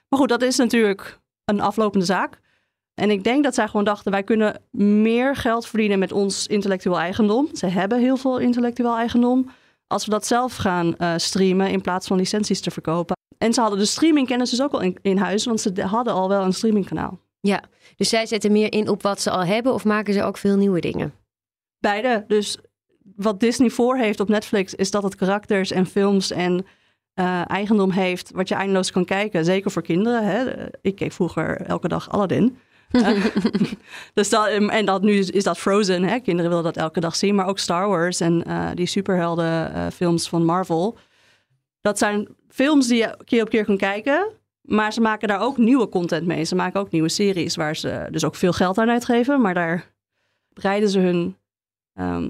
Maar 0.09 0.19
goed, 0.19 0.29
dat 0.29 0.43
is 0.43 0.57
natuurlijk 0.57 1.19
een 1.45 1.61
aflopende 1.61 2.05
zaak. 2.07 2.38
En 2.99 3.11
ik 3.11 3.25
denk 3.25 3.45
dat 3.45 3.55
zij 3.55 3.67
gewoon 3.67 3.85
dachten, 3.85 4.12
wij 4.12 4.23
kunnen 4.23 4.61
meer 4.71 5.37
geld 5.37 5.67
verdienen 5.67 5.99
met 5.99 6.12
ons 6.12 6.47
intellectueel 6.47 6.99
eigendom. 6.99 7.49
Ze 7.52 7.67
hebben 7.67 8.00
heel 8.00 8.17
veel 8.17 8.38
intellectueel 8.38 8.97
eigendom. 8.97 9.50
Als 9.87 10.05
we 10.05 10.11
dat 10.11 10.26
zelf 10.26 10.57
gaan 10.57 10.97
eh, 10.97 11.12
streamen 11.17 11.71
in 11.71 11.81
plaats 11.81 12.07
van 12.07 12.17
licenties 12.17 12.61
te 12.61 12.71
verkopen. 12.71 13.17
En 13.38 13.52
ze 13.52 13.61
hadden 13.61 13.78
de 13.78 13.85
streamingkennis 13.85 14.50
dus 14.50 14.62
ook 14.62 14.73
al 14.73 14.81
in, 14.81 14.99
in 15.02 15.17
huis, 15.17 15.45
want 15.45 15.61
ze 15.61 15.83
hadden 15.83 16.12
al 16.12 16.28
wel 16.28 16.43
een 16.43 16.52
streamingkanaal. 16.52 17.19
Ja, 17.40 17.62
dus 17.97 18.09
zij 18.09 18.26
zetten 18.26 18.52
meer 18.52 18.73
in 18.73 18.88
op 18.88 19.02
wat 19.02 19.21
ze 19.21 19.31
al 19.31 19.45
hebben 19.45 19.75
of 19.75 19.85
maken 19.85 20.14
ze 20.14 20.23
ook 20.23 20.37
veel 20.37 20.57
nieuwe 20.57 20.81
dingen? 20.81 21.14
Beide. 21.78 22.25
Dus 22.28 22.59
wat 23.17 23.40
Disney 23.40 23.71
voor 23.71 23.97
heeft 23.97 24.21
op 24.21 24.28
Netflix 24.28 24.75
is 24.75 24.90
dat 24.90 25.02
het 25.02 25.14
karakters 25.14 25.71
en 25.71 25.87
films 25.87 26.31
en 26.31 26.67
eh, 27.14 27.50
eigendom 27.50 27.90
heeft 27.90 28.31
wat 28.35 28.49
je 28.49 28.55
eindeloos 28.55 28.90
kan 28.90 29.05
kijken. 29.05 29.45
Zeker 29.45 29.71
voor 29.71 29.83
kinderen. 29.83 30.25
Hè. 30.25 30.67
Ik 30.81 30.95
keek 30.95 31.12
vroeger 31.12 31.61
elke 31.61 31.88
dag 31.88 32.11
Aladdin. 32.11 32.59
Dus 34.14 34.28
dat, 34.28 34.47
en 34.47 34.85
dat 34.85 35.02
nu 35.02 35.12
is, 35.18 35.45
dat 35.45 35.59
Frozen. 35.59 36.02
Hè. 36.02 36.21
Kinderen 36.21 36.50
willen 36.50 36.64
dat 36.64 36.76
elke 36.76 37.00
dag 37.00 37.16
zien. 37.16 37.35
Maar 37.35 37.47
ook 37.47 37.59
Star 37.59 37.88
Wars 37.88 38.21
en 38.21 38.45
eh, 38.45 38.68
die 38.75 38.87
superhelden 38.87 39.75
eh, 39.75 39.87
films 39.95 40.28
van 40.28 40.45
Marvel. 40.45 40.99
Dat 41.80 41.99
zijn 41.99 42.28
films 42.49 42.87
die 42.87 42.99
je 42.99 43.16
keer 43.25 43.42
op 43.42 43.49
keer 43.49 43.64
kan 43.64 43.76
kijken. 43.76 44.26
Maar 44.61 44.92
ze 44.92 45.00
maken 45.00 45.28
daar 45.28 45.40
ook 45.40 45.57
nieuwe 45.57 45.88
content 45.88 46.26
mee. 46.26 46.45
Ze 46.45 46.54
maken 46.54 46.80
ook 46.80 46.90
nieuwe 46.90 47.09
series 47.09 47.57
waar 47.57 47.76
ze 47.76 48.07
dus 48.11 48.25
ook 48.25 48.35
veel 48.35 48.52
geld 48.52 48.78
aan 48.78 48.90
uitgeven. 48.90 49.40
Maar 49.40 49.54
daar 49.54 49.92
breiden 50.52 50.88
ze 50.88 50.99
hun 50.99 51.37
ehm, 51.95 52.28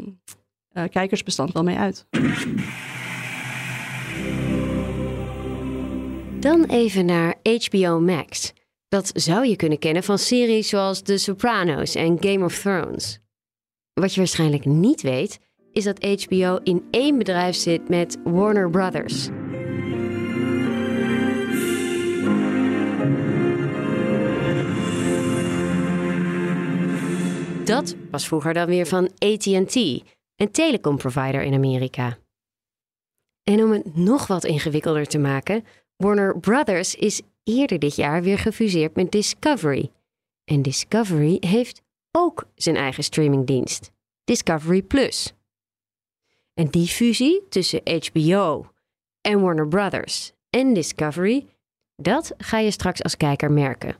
eh, 0.73 0.85
kijkersbestand 0.91 1.53
wel 1.53 1.63
mee 1.63 1.79
uit. 1.79 2.07
Dan 6.41 6.65
even 6.65 7.05
naar 7.05 7.35
HBO 7.43 8.01
Max. 8.01 8.53
Dat 8.89 9.11
zou 9.15 9.47
je 9.47 9.57
kunnen 9.57 9.79
kennen 9.79 10.03
van 10.03 10.19
series 10.19 10.69
zoals 10.69 11.03
The 11.03 11.19
Sopranos 11.19 11.95
en 11.95 12.17
Game 12.21 12.45
of 12.45 12.59
Thrones. 12.59 13.19
Wat 13.93 14.13
je 14.15 14.21
waarschijnlijk 14.21 14.65
niet 14.65 15.03
weet, 15.03 15.39
is 15.73 15.85
dat 15.85 16.05
HBO 16.05 16.59
in 16.63 16.87
één 16.91 17.19
bedrijf 17.19 17.57
zit 17.57 17.89
met 17.89 18.19
Warner 18.25 18.71
Brothers. 18.71 19.29
Dat 27.65 27.97
was 28.11 28.27
vroeger 28.27 28.55
dan 28.55 28.67
weer 28.67 28.87
van 28.87 29.11
AT&T, 29.19 29.77
een 30.37 30.51
telecomprovider 30.51 31.43
in 31.43 31.55
Amerika. 31.55 32.19
En 33.43 33.63
om 33.63 33.71
het 33.71 33.97
nog 33.97 34.27
wat 34.27 34.45
ingewikkelder 34.45 35.07
te 35.07 35.19
maken, 35.19 35.65
Warner 35.97 36.39
Brothers 36.39 36.95
is 36.95 37.23
eerder 37.49 37.79
dit 37.79 37.97
jaar 37.97 38.23
weer 38.23 38.39
gefuseerd 38.39 38.97
met 38.97 39.11
Discovery. 39.11 39.91
En 40.45 40.63
Discovery 40.63 41.37
heeft 41.41 41.83
ook 42.11 42.45
zijn 42.55 42.77
eigen 42.77 43.05
streamingdienst, 43.05 43.91
Discovery 44.25 44.83
Plus. 44.83 45.33
En 46.55 46.69
die 46.69 46.87
fusie 46.87 47.43
tussen 47.49 47.81
HBO 47.85 48.67
en 49.21 49.41
Warner 49.41 49.69
Brothers 49.69 50.33
en 50.51 50.75
Discovery, 50.75 51.47
dat 51.97 52.35
ga 52.39 52.59
je 52.59 52.71
straks 52.71 53.03
als 53.03 53.17
kijker 53.17 53.53
merken. 53.53 53.97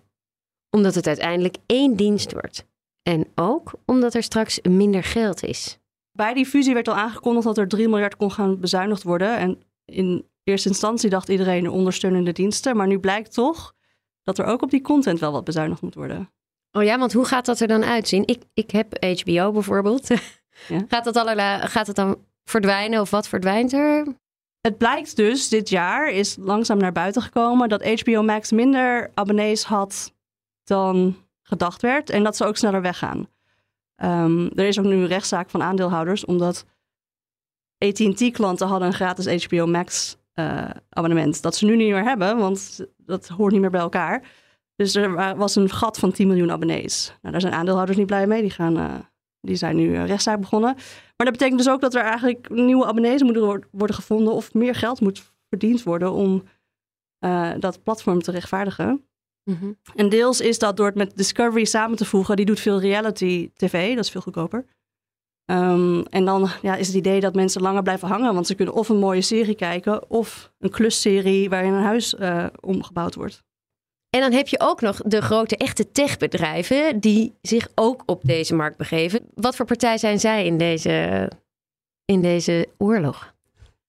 Omdat 0.71 0.95
het 0.95 1.07
uiteindelijk 1.07 1.57
één 1.67 1.97
dienst 1.97 2.33
wordt. 2.33 2.67
En 3.03 3.27
ook 3.35 3.73
omdat 3.87 4.15
er 4.15 4.23
straks 4.23 4.61
minder 4.61 5.03
geld 5.03 5.43
is. 5.43 5.79
Bij 6.13 6.35
die 6.35 6.47
fusie 6.47 6.75
werd 6.75 6.89
al 6.89 6.95
aangekondigd 6.95 7.47
dat 7.47 7.59
er 7.59 7.69
3 7.69 7.89
miljard 7.89 8.17
kon 8.17 8.33
gaan 8.33 8.61
bezuinigd 8.61 9.03
worden. 9.03 9.37
En 9.37 9.63
in 9.85 10.27
eerste 10.49 10.69
instantie 10.69 11.11
dacht 11.11 11.29
iedereen 11.29 11.71
ondersteunende 11.71 12.33
diensten. 12.33 12.77
Maar 12.77 12.87
nu 12.87 12.99
blijkt 12.99 13.35
toch 13.35 13.75
dat 14.23 14.39
er 14.39 14.45
ook 14.45 14.63
op 14.63 14.71
die 14.71 14.81
content 14.81 15.21
wel 15.21 15.33
wat 15.33 15.45
bezuinigd 15.45 15.83
moet 15.83 15.95
worden. 15.95 16.31
Oh 16.73 16.83
ja, 16.83 16.99
want 16.99 17.13
hoe 17.13 17.25
gaat 17.25 17.47
dat 17.47 17.61
er 17.61 17.69
dan 17.69 17.85
uitzien? 17.85 18.27
Ik, 18.27 18.43
ik 18.55 18.71
heb 18.71 19.05
HBO 19.05 19.53
bijvoorbeeld. 19.53 20.09
Ja. 20.69 20.85
Gaat, 20.89 21.05
dat 21.05 21.17
allerlei, 21.17 21.67
gaat 21.67 21.87
het 21.87 21.97
dan 21.97 22.17
verdwijnen 22.45 23.01
of 23.01 23.11
wat 23.11 23.29
verdwijnt 23.29 23.73
er? 23.73 24.07
Het 24.61 24.79
blijkt 24.79 25.17
dus 25.17 25.49
dit 25.49 25.69
jaar, 25.69 26.11
is 26.11 26.37
langzaam 26.41 26.79
naar 26.79 26.93
buiten 26.93 27.23
gekomen, 27.23 27.69
dat 27.69 28.01
HBO 28.01 28.23
Max 28.23 28.53
minder 28.53 29.11
abonnees 29.15 29.65
had 29.65 30.15
dan 30.65 31.17
gedacht 31.43 31.83
werd. 31.83 32.11
En 32.11 32.23
dat 32.23 32.37
ze 32.37 32.45
ook 32.45 32.57
sneller 32.57 32.83
weggaan. 32.83 33.29
Ehm, 33.97 34.47
er 34.47 34.67
is 34.67 34.79
ook 34.79 34.85
nu 34.85 34.95
een 34.95 35.07
rechtszaak 35.07 35.51
van 35.51 35.63
aandeelhouders, 35.63 36.25
omdat 36.25 36.65
AT&T-klanten 37.79 38.69
hadden 38.69 38.89
een 38.89 38.95
gratis 38.95 39.45
HBO 39.45 39.67
Max 39.67 40.17
eh, 40.39 40.71
abonnement. 40.89 41.43
Dat 41.43 41.57
ze 41.57 41.65
nu 41.65 41.77
niet 41.77 41.91
meer 41.93 42.03
hebben, 42.05 42.37
want 42.39 42.87
dat 42.97 43.29
hoort 43.29 43.53
niet 43.53 43.61
meer 43.61 43.71
bij 43.71 43.81
elkaar. 43.81 44.23
Dus 44.77 44.95
er 44.95 45.15
wa- 45.15 45.37
was 45.37 45.55
een 45.57 45.71
gat 45.71 45.99
van 45.99 46.13
10 46.13 46.27
miljoen 46.29 46.51
abonnees. 46.51 47.07
Nou, 47.21 47.33
daar 47.33 47.41
zijn 47.41 47.53
aandeelhouders 47.53 47.99
niet 47.99 48.07
blij 48.07 48.27
mee. 48.27 48.41
Die, 48.41 48.51
gaan, 48.51 48.77
eh, 48.77 48.95
die 49.41 49.57
zijn 49.57 49.77
nu 49.77 49.97
een 49.97 50.07
rechtszaak 50.07 50.41
begonnen. 50.41 50.75
Maar 51.17 51.27
dat 51.27 51.33
betekent 51.33 51.59
dus 51.59 51.69
ook 51.69 51.81
dat 51.81 51.95
er 51.95 52.03
eigenlijk 52.03 52.49
nieuwe 52.51 52.87
abonnees 52.87 53.23
moeten 53.23 53.43
wor- 53.45 53.69
worden 53.71 53.97
gevonden... 53.97 54.33
of 54.33 54.55
meer 54.55 54.75
geld 54.75 55.01
moet 55.01 55.33
verdiend 55.49 55.83
worden 55.83 56.13
om 56.13 56.43
eh, 57.19 57.51
dat 57.59 57.83
platform 57.83 58.23
te 58.23 58.31
rechtvaardigen. 58.31 59.05
En 59.95 60.09
deels 60.09 60.41
is 60.41 60.59
dat 60.59 60.77
door 60.77 60.87
het 60.87 60.95
met 60.95 61.17
Discovery 61.17 61.65
samen 61.65 61.97
te 61.97 62.05
voegen. 62.05 62.37
Die 62.37 62.45
doet 62.47 62.61
veel 62.61 62.81
reality 62.81 63.51
tv, 63.55 63.95
dat 63.95 64.05
is 64.05 64.11
veel 64.11 64.21
goedkoper. 64.21 64.65
Ehm, 65.49 66.01
en 66.11 66.25
dan 66.25 66.49
ja, 66.63 66.77
is 66.77 66.87
het 66.87 66.97
idee 66.97 67.21
dat 67.21 67.35
mensen 67.35 67.63
langer 67.63 67.83
blijven 67.83 68.09
hangen. 68.09 68.35
Want 68.35 68.47
ze 68.47 68.55
kunnen 68.55 68.75
of 68.75 68.89
een 68.89 68.99
mooie 68.99 69.21
serie 69.21 69.55
kijken... 69.55 70.11
of 70.11 70.53
een 70.59 70.71
klusserie 70.71 71.49
waarin 71.49 71.73
een 71.73 71.83
huis 71.83 72.15
eh, 72.15 72.47
omgebouwd 72.61 73.15
wordt. 73.15 73.43
En 74.11 74.21
dan 74.21 74.33
heb 74.33 74.49
je 74.49 74.61
ook 74.61 74.81
nog 74.81 75.03
de 75.03 75.23
grote 75.23 75.57
echte 75.57 75.91
techbedrijven 75.91 77.01
die 77.01 77.35
zich 77.43 77.69
ook 77.75 78.03
op 78.07 78.21
deze 78.25 78.55
markt 78.55 78.77
begeven. 78.77 79.21
Wat 79.35 79.57
voor 79.57 79.67
partij 79.67 79.99
zijn 79.99 80.21
zij 80.21 80.47
in 80.47 80.59
deze, 80.59 81.31
in 82.05 82.23
deze 82.23 82.69
oorlog? 82.79 83.35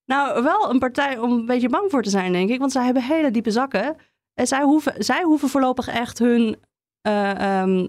Nou, 0.06 0.44
wel 0.44 0.70
een 0.70 0.80
partij 0.80 1.18
om 1.18 1.32
een 1.32 1.46
beetje 1.46 1.70
bang 1.70 1.92
voor 1.92 2.04
te 2.04 2.10
zijn, 2.10 2.32
denk 2.32 2.50
ik. 2.50 2.60
Want 2.60 2.72
zij 2.72 2.84
hebben 2.84 3.04
hele 3.04 3.32
diepe 3.32 3.52
zakken. 3.52 3.96
En 4.34 4.48
zij 4.48 4.62
hoeven, 4.62 4.94
zij 4.98 5.24
hoeven 5.24 5.50
voorlopig 5.50 5.88
echt 5.88 6.20
hun 6.20 6.58
eh, 7.02 7.62
ehm, 7.62 7.88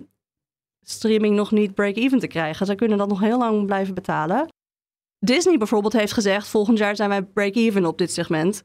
streaming 0.91 1.37
nog 1.37 1.51
niet 1.51 1.75
break-even 1.75 2.19
te 2.19 2.27
krijgen. 2.27 2.67
Zij 2.67 2.75
kunnen 2.75 2.99
dat 2.99 3.09
nog 3.09 3.21
heel 3.21 3.39
lang 3.39 3.67
blijven 3.67 3.95
betalen. 3.95 4.49
Disney 5.19 5.59
bijvoorbeeld 5.59 5.93
heeft 5.93 6.13
gezegd: 6.13 6.49
volgend 6.49 6.79
jaar 6.79 6.97
zijn 6.97 7.09
wij 7.09 7.23
break-even 7.23 7.85
op 7.85 7.99
dit 7.99 8.13
segment. 8.13 8.63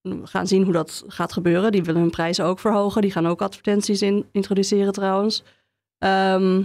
We 0.00 0.26
gaan 0.26 0.46
zien 0.46 0.62
hoe 0.62 0.72
dat 0.72 1.04
gaat 1.06 1.32
gebeuren. 1.32 1.72
Die 1.72 1.82
willen 1.82 2.00
hun 2.00 2.10
prijzen 2.10 2.44
ook 2.44 2.58
verhogen. 2.58 3.02
Die 3.02 3.10
gaan 3.10 3.26
ook 3.26 3.42
advertenties 3.42 4.02
in 4.02 4.26
introduceren 4.32 4.92
trouwens. 4.92 5.42
Ehm, 5.98 6.62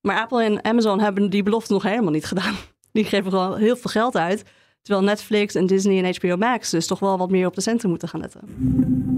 maar 0.00 0.20
Apple 0.20 0.42
en 0.42 0.64
Amazon 0.64 1.00
hebben 1.00 1.30
die 1.30 1.42
belofte 1.42 1.72
nog 1.72 1.82
helemaal 1.82 2.12
niet 2.12 2.26
gedaan. 2.26 2.54
Die 2.92 3.04
geven 3.04 3.30
gewoon 3.30 3.58
heel 3.58 3.76
veel 3.76 3.90
geld 3.90 4.16
uit. 4.16 4.44
Terwijl 4.82 5.06
Netflix 5.06 5.54
en 5.54 5.66
Disney 5.66 6.04
en 6.04 6.14
HBO 6.14 6.36
Max 6.36 6.70
dus 6.70 6.86
toch 6.86 6.98
wel 6.98 7.18
wat 7.18 7.30
meer 7.30 7.46
op 7.46 7.54
de 7.54 7.60
centen 7.60 7.88
moeten 7.88 8.08
gaan 8.08 8.20
letten. 8.20 9.17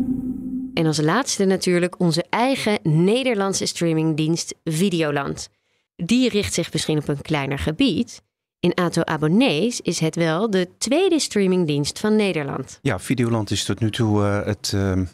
En 0.75 0.87
als 0.87 1.00
laatste 1.00 1.45
natuurlijk 1.45 2.00
onze 2.00 2.25
eigen 2.31 2.79
Nederlandse 2.83 3.67
streamingdienst 3.67 4.55
Videoland. 4.65 5.49
Die 5.97 6.29
richt 6.29 6.55
zich 6.55 6.73
misschien 6.73 6.99
op 6.99 7.09
een 7.09 7.23
kleiner 7.23 7.59
gebied. 7.59 8.23
In 8.61 8.77
aantal 8.77 9.07
abonnees 9.07 9.81
is 9.81 9.99
het 9.99 10.17
wel 10.17 10.50
de 10.50 10.69
tweede 10.79 11.19
streamingdienst 11.19 11.99
van 11.99 12.17
Nederland. 12.17 12.79
Ja, 12.83 12.99
Videoland 12.99 13.50
is 13.50 13.65
tot 13.65 13.81
nu 13.81 13.91
toe 13.91 14.25
eh, 14.25 14.45
het 14.45 14.73
ehm, 14.75 15.05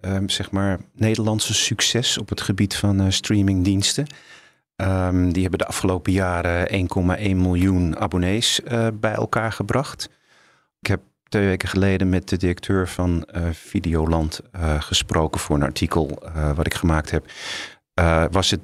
ehm, 0.00 0.28
zeg 0.28 0.50
maar 0.50 0.80
Nederlandse 0.92 1.54
succes 1.54 2.18
op 2.18 2.28
het 2.28 2.40
gebied 2.40 2.76
van 2.76 3.00
eh, 3.00 3.10
streamingdiensten. 3.10 4.06
Ehm, 4.76 5.30
die 5.30 5.42
hebben 5.42 5.58
de 5.58 5.66
afgelopen 5.66 6.12
jaren 6.12 6.68
1,1 6.68 7.36
miljoen 7.36 7.98
abonnees 7.98 8.62
eh, 8.62 8.88
bij 8.94 9.12
elkaar 9.12 9.52
gebracht. 9.52 10.10
Ik 10.80 10.86
heb 10.86 11.00
twee 11.28 11.46
weken 11.46 11.68
geleden 11.68 12.08
met 12.08 12.28
de 12.28 12.36
directeur 12.36 12.88
van 12.88 13.24
eh, 13.24 13.42
Videoland 13.52 14.40
eh, 14.52 14.82
gesproken 14.82 15.40
voor 15.40 15.56
een 15.56 15.62
artikel 15.62 16.22
eh, 16.34 16.56
wat 16.56 16.66
ik 16.66 16.74
gemaakt 16.74 17.10
heb. 17.10 17.30
Was 18.30 18.50
het 18.50 18.60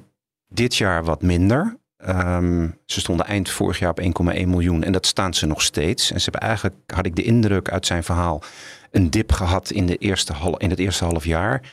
dit 0.47 0.75
jaar 0.75 1.03
wat 1.03 1.21
minder? 1.21 1.77
Ehm, 1.97 2.67
ze 2.85 2.99
stonden 2.99 3.25
eind 3.25 3.49
vorig 3.49 3.79
jaar 3.79 3.89
op 3.89 3.99
1,1 3.99 4.49
miljoen 4.49 4.83
en 4.83 4.91
dat 4.91 5.05
staan 5.05 5.33
ze 5.33 5.45
nog 5.45 5.61
steeds. 5.61 6.11
En 6.11 6.21
ze 6.21 6.29
hebben 6.31 6.49
eigenlijk, 6.49 6.75
had 6.85 7.05
ik 7.05 7.15
de 7.15 7.23
indruk 7.23 7.69
uit 7.69 7.85
zijn 7.85 8.03
verhaal, 8.03 8.43
een 8.91 9.09
dip 9.09 9.31
gehad 9.31 9.69
in, 9.69 9.85
de 9.85 9.97
eerste 9.97 10.33
hal, 10.33 10.57
in 10.57 10.69
het 10.69 10.79
eerste 10.79 11.05
half 11.05 11.25
jaar. 11.25 11.71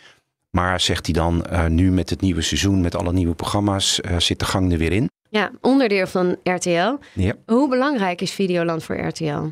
Maar 0.51 0.81
zegt 0.81 1.07
hij 1.07 1.15
dan, 1.15 1.47
nu 1.69 1.91
met 1.91 2.11
het 2.11 2.21
nieuwe 2.21 2.43
seizoen, 2.43 2.81
met 2.81 2.95
alle 2.95 3.13
nieuwe 3.13 3.35
programma's, 3.35 4.01
zit 4.19 4.39
de 4.39 4.45
gang 4.45 4.73
er 4.73 4.79
weer 4.79 4.93
in. 4.93 5.11
Ja, 5.29 5.51
onderdeel 5.61 6.07
van 6.07 6.37
RTL. 6.43 6.97
Ja. 7.15 7.35
Hoe 7.47 7.69
belangrijk 7.69 8.21
is 8.21 8.33
Videoland 8.33 8.85
voor 8.85 8.97
RTL? 8.99 9.49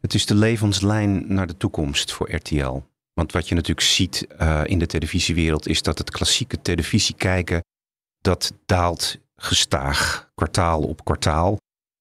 Het 0.00 0.14
is 0.14 0.26
de 0.26 0.34
levenslijn 0.34 1.34
naar 1.34 1.46
de 1.46 1.56
toekomst 1.56 2.12
voor 2.12 2.34
RTL. 2.34 2.82
Want 3.12 3.32
wat 3.32 3.48
je 3.48 3.54
natuurlijk 3.54 3.86
ziet 3.86 4.26
eh, 4.26 4.62
in 4.64 4.78
de 4.78 4.86
televisiewereld 4.86 5.66
is 5.68 5.82
dat 5.82 5.98
het 5.98 6.10
klassieke 6.10 6.62
televisie 6.62 7.14
kijken, 7.14 7.64
dat 8.20 8.52
daalt 8.66 9.18
gestaag, 9.36 10.30
kwartaal 10.34 10.82
op 10.82 11.04
kwartaal. 11.04 11.58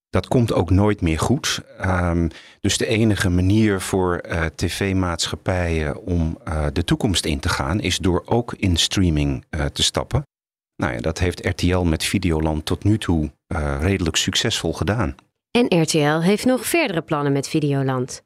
Dat 0.09 0.27
komt 0.27 0.53
ook 0.53 0.69
nooit 0.69 1.01
meer 1.01 1.19
goed. 1.19 1.61
Ehm, 1.77 2.29
dus 2.59 2.77
de 2.77 2.85
enige 2.85 3.29
manier 3.29 3.81
voor 3.81 4.17
eh, 4.17 4.45
tv-maatschappijen 4.45 6.01
om 6.01 6.37
eh, 6.43 6.65
de 6.73 6.83
toekomst 6.83 7.25
in 7.25 7.39
te 7.39 7.49
gaan, 7.49 7.79
is 7.79 7.97
door 7.97 8.21
ook 8.25 8.53
in 8.53 8.77
streaming 8.77 9.45
te 9.73 9.83
stappen. 9.83 10.23
Nou 10.75 10.93
ja, 10.93 10.99
dat 10.99 11.19
heeft 11.19 11.45
RTL 11.45 11.79
met 11.79 12.03
Videoland 12.03 12.65
tot 12.65 12.83
nu 12.83 12.97
toe 12.97 13.31
redelijk 13.79 14.15
succesvol 14.15 14.73
gedaan. 14.73 15.15
En 15.51 15.81
RTL 15.81 16.19
heeft 16.19 16.45
nog 16.45 16.65
verdere 16.65 17.01
plannen 17.01 17.31
met 17.31 17.47
Videoland. 17.47 18.21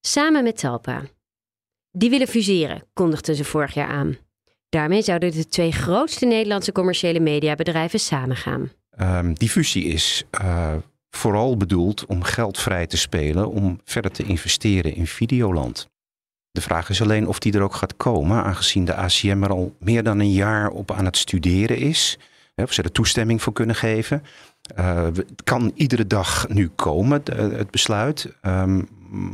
Samen 0.00 0.42
met 0.42 0.58
Talpa. 0.58 1.02
Die 1.90 2.10
willen 2.10 2.28
fuseren, 2.28 2.82
kondigden 2.92 3.34
ze 3.34 3.44
vorig 3.44 3.74
jaar 3.74 3.88
aan. 3.88 4.16
Daarmee 4.68 5.02
zouden 5.02 5.32
de 5.32 5.48
twee 5.48 5.72
grootste 5.72 6.26
Nederlandse 6.26 6.72
commerciële 6.72 7.20
mediabedrijven 7.20 8.00
samengaan. 8.00 8.70
Ehm, 8.90 9.32
die 9.32 9.48
fusie 9.48 9.84
is 9.84 10.24
eh, 10.30 10.74
vooral 11.10 11.56
bedoeld 11.56 12.06
om 12.06 12.22
geld 12.22 12.58
vrij 12.58 12.86
te 12.86 12.96
spelen 12.96 13.48
om 13.50 13.80
verder 13.84 14.10
te 14.10 14.22
investeren 14.22 14.94
in 14.94 15.06
Videoland. 15.06 15.88
De 16.50 16.60
vraag 16.60 16.90
is 16.90 17.02
alleen 17.02 17.28
of 17.28 17.38
die 17.38 17.52
er 17.52 17.62
ook 17.62 17.74
gaat 17.74 17.96
komen, 17.96 18.42
aangezien 18.42 18.84
de 18.84 18.94
ACM 18.94 19.42
er 19.42 19.50
al 19.50 19.76
meer 19.78 20.02
dan 20.02 20.18
een 20.18 20.32
jaar 20.32 20.70
op 20.70 20.90
aan 20.90 21.04
het 21.04 21.16
studeren 21.16 21.76
is. 21.76 22.18
Of 22.54 22.72
ze 22.72 22.82
er 22.82 22.92
toestemming 22.92 23.42
voor 23.42 23.52
kunnen 23.52 23.76
geven. 23.76 24.22
Eh, 24.74 25.04
het 25.04 25.42
kan 25.44 25.72
iedere 25.74 26.06
dag 26.06 26.48
nu 26.48 26.68
komen, 26.68 27.22
het 27.34 27.70
besluit. 27.70 28.32
Ehm, 28.40 28.82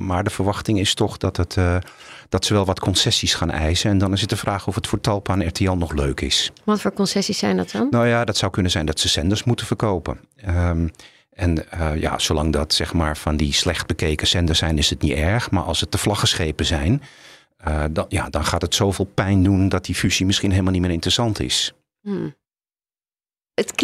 maar 0.07 0.25
de 0.25 0.31
verwachting 0.31 0.79
is 0.79 0.95
toch 0.95 1.17
dat, 1.17 1.37
het, 1.37 1.57
eh, 1.57 1.77
dat 2.29 2.45
ze 2.45 2.55
wel 2.55 2.65
wat 2.65 2.81
concessies 2.81 3.35
gaan 3.35 3.51
eisen. 3.51 3.91
En 3.91 3.99
dan 3.99 4.13
is 4.13 4.21
het 4.21 4.31
de 4.31 4.37
vraag 4.37 4.67
of 4.67 4.75
het 4.75 4.87
voor 4.87 5.01
Talpa 5.01 5.33
en 5.33 5.47
RTL 5.47 5.73
nog 5.73 5.93
leuk 5.93 6.21
is. 6.21 6.53
Wat 6.65 6.81
voor 6.81 6.93
concessies 6.93 7.39
zijn 7.39 7.57
dat 7.57 7.71
dan? 7.71 7.87
Nou 7.91 8.07
ja, 8.07 8.25
dat 8.25 8.37
zou 8.37 8.53
kunnen 8.53 8.71
zijn 8.71 8.87
dat 8.87 9.01
ze 9.01 9.09
zenders 9.09 9.45
moeten 9.45 9.67
verkopen. 9.67 10.21
Ehm, 10.37 10.89
en 11.33 11.71
eh, 11.71 12.01
ja, 12.01 12.19
zolang 12.19 12.53
dat 12.53 12.75
zeg 12.75 12.93
maar 12.93 13.17
van 13.17 13.37
die 13.37 13.53
slecht 13.53 13.87
bekeken 13.87 14.27
zenders 14.27 14.59
zijn, 14.59 14.79
is 14.79 14.91
het 14.91 15.03
niet 15.03 15.13
erg. 15.13 15.51
Maar 15.51 15.63
als 15.63 15.81
het 15.81 15.93
de 15.93 15.99
vlaggenschepen 15.99 16.65
zijn, 16.65 17.03
dan, 17.91 18.07
ja, 18.09 18.31
dan 18.31 18.45
gaat 18.45 18.63
het 18.63 18.75
zoveel 18.75 19.11
pijn 19.15 19.43
doen 19.43 19.69
dat 19.69 19.85
die 19.85 19.95
fusie 19.95 20.27
misschien 20.27 20.51
helemaal 20.51 20.73
niet 20.73 20.81
meer 20.81 20.91
interessant 20.91 21.41
is. 21.41 21.73
Hmm. 22.03 22.35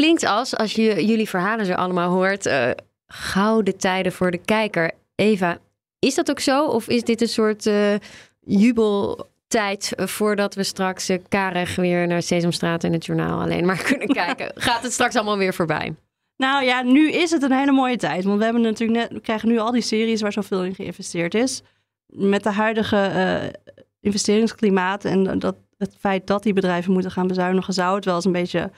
Klinkt 0.00 0.24
als, 0.24 0.56
als 0.56 0.72
je 0.72 1.06
jullie 1.06 1.28
verhalen 1.28 1.66
zo 1.66 1.72
allemaal 1.72 2.10
hoort, 2.10 2.46
eh, 2.46 2.70
gouden 3.06 3.76
tijden 3.76 4.12
voor 4.12 4.30
de 4.30 4.38
kijker. 4.38 4.90
Eva, 5.14 5.58
is 5.98 6.14
dat 6.14 6.30
ook 6.30 6.40
zo? 6.40 6.66
Of 6.66 6.88
is 6.88 7.02
dit 7.02 7.20
een 7.20 7.28
soort 7.28 7.66
uh, 7.66 7.94
jubeltijd 8.40 9.92
voordat 9.96 10.54
we 10.54 10.62
straks 10.62 11.10
uh, 11.10 11.18
karig 11.28 11.76
weer 11.76 12.06
naar 12.06 12.22
Sesamstraat 12.22 12.84
en 12.84 12.92
het 12.92 13.06
journaal 13.06 13.40
alleen 13.40 13.66
maar 13.66 13.82
kunnen 13.92 14.08
kijken? 14.24 14.52
Gaat 14.54 14.82
het 14.82 14.92
straks 14.92 15.14
allemaal 15.14 15.38
weer 15.38 15.54
voorbij? 15.54 15.94
Nou 16.36 16.64
ja, 16.64 16.82
nu 16.82 17.10
is 17.10 17.30
het 17.30 17.42
een 17.42 17.52
hele 17.52 17.72
mooie 17.72 17.96
tijd. 17.96 18.24
Want 18.24 18.38
we 18.38 18.44
hebben 18.44 18.62
natuurlijk 18.62 19.00
net, 19.00 19.12
we 19.12 19.20
krijgen 19.20 19.48
nu 19.48 19.58
al 19.58 19.72
die 19.72 19.82
series 19.82 20.20
waar 20.20 20.32
zoveel 20.32 20.64
in 20.64 20.74
geïnvesteerd 20.74 21.34
is. 21.34 21.62
Met 22.06 22.42
de 22.42 22.52
huidige 22.52 23.10
uh, 23.14 23.82
investeringsklimaat 24.00 25.04
en 25.04 25.38
dat, 25.38 25.56
het 25.78 25.96
feit 25.98 26.26
dat 26.26 26.42
die 26.42 26.52
bedrijven 26.52 26.92
moeten 26.92 27.10
gaan 27.10 27.26
bezuinigen, 27.26 27.74
zou 27.74 27.94
het 27.94 28.04
wel 28.04 28.14
eens 28.14 28.24
een 28.24 28.32
beetje 28.32 28.70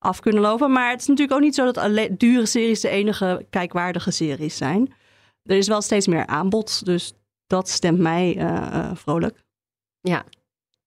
af 0.00 0.20
kunnen 0.20 0.42
lopen. 0.42 0.72
Maar 0.72 0.90
het 0.90 1.00
is 1.00 1.06
natuurlijk 1.06 1.36
ook 1.36 1.44
niet 1.44 1.54
zo 1.54 1.64
dat 1.64 1.78
alleen 1.78 2.14
dure 2.18 2.46
series 2.46 2.80
de 2.80 2.88
enige 2.88 3.46
kijkwaardige 3.50 4.10
series 4.10 4.56
zijn. 4.56 4.92
Er 5.42 5.56
is 5.56 5.68
wel 5.68 5.82
steeds 5.82 6.06
meer 6.06 6.26
aanbod, 6.26 6.84
dus 6.84 7.12
dat 7.46 7.68
stemt 7.68 7.98
mij 7.98 8.36
uh, 8.36 8.90
vrolijk. 8.94 9.44
Ja, 10.00 10.24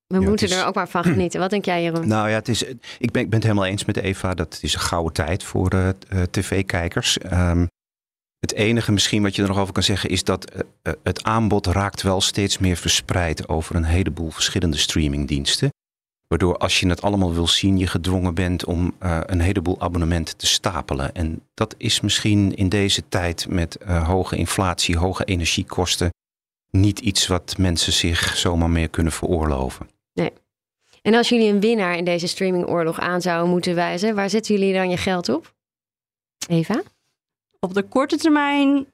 we 0.06 0.20
moeten 0.20 0.50
er 0.50 0.66
ook 0.66 0.74
maar 0.74 0.88
van 0.88 1.04
genieten. 1.04 1.40
Wat 1.40 1.50
denk 1.50 1.64
jij, 1.64 1.82
Jeroen? 1.82 2.08
Nou 2.08 2.28
ja, 2.28 2.34
het 2.34 2.48
is, 2.48 2.62
ik, 2.98 3.10
ben, 3.10 3.22
ik 3.22 3.30
ben 3.30 3.38
het 3.38 3.42
helemaal 3.42 3.64
eens 3.64 3.84
met 3.84 3.96
Eva. 3.96 4.34
Dat 4.34 4.54
het 4.54 4.62
is 4.62 4.74
een 4.74 4.80
gouden 4.80 5.12
tijd 5.12 5.42
voor 5.42 5.74
uh, 5.74 5.88
tv-kijkers. 6.30 7.18
Um, 7.32 7.68
het 8.38 8.52
enige 8.52 8.92
misschien 8.92 9.22
wat 9.22 9.36
je 9.36 9.42
er 9.42 9.48
nog 9.48 9.58
over 9.58 9.72
kan 9.72 9.82
zeggen 9.82 10.10
is 10.10 10.24
dat 10.24 10.54
uh, 10.54 10.92
het 11.02 11.22
aanbod 11.22 11.66
raakt 11.66 12.02
wel 12.02 12.20
steeds 12.20 12.58
meer 12.58 12.76
verspreid 12.76 13.48
over 13.48 13.76
een 13.76 13.84
heleboel 13.84 14.30
verschillende 14.30 14.76
streamingdiensten. 14.76 15.68
Waardoor 16.28 16.56
als 16.56 16.80
je 16.80 16.88
het 16.88 17.02
allemaal 17.02 17.34
wil 17.34 17.46
zien, 17.46 17.78
je 17.78 17.86
gedwongen 17.86 18.34
bent 18.34 18.64
om 18.64 18.94
uh, 19.02 19.20
een 19.26 19.40
heleboel 19.40 19.80
abonnementen 19.80 20.36
te 20.36 20.46
stapelen. 20.46 21.14
En 21.14 21.42
dat 21.54 21.74
is 21.78 22.00
misschien 22.00 22.54
in 22.54 22.68
deze 22.68 23.08
tijd 23.08 23.48
met 23.48 23.78
uh, 23.82 24.08
hoge 24.08 24.36
inflatie, 24.36 24.96
hoge 24.96 25.24
energiekosten, 25.24 26.12
niet 26.70 26.98
iets 26.98 27.26
wat 27.26 27.58
mensen 27.58 27.92
zich 27.92 28.36
zomaar 28.36 28.70
meer 28.70 28.88
kunnen 28.88 29.12
veroorloven. 29.12 29.88
Nee. 30.12 30.32
En 31.02 31.14
als 31.14 31.28
jullie 31.28 31.52
een 31.52 31.60
winnaar 31.60 31.96
in 31.96 32.04
deze 32.04 32.26
streamingoorlog 32.26 33.00
aan 33.00 33.22
zouden 33.22 33.50
moeten 33.50 33.74
wijzen, 33.74 34.14
waar 34.14 34.30
zetten 34.30 34.54
jullie 34.54 34.74
dan 34.74 34.90
je 34.90 34.96
geld 34.96 35.28
op? 35.28 35.54
Eva? 36.48 36.82
Op 37.60 37.74
de 37.74 37.82
korte 37.82 38.16
termijn 38.16 38.86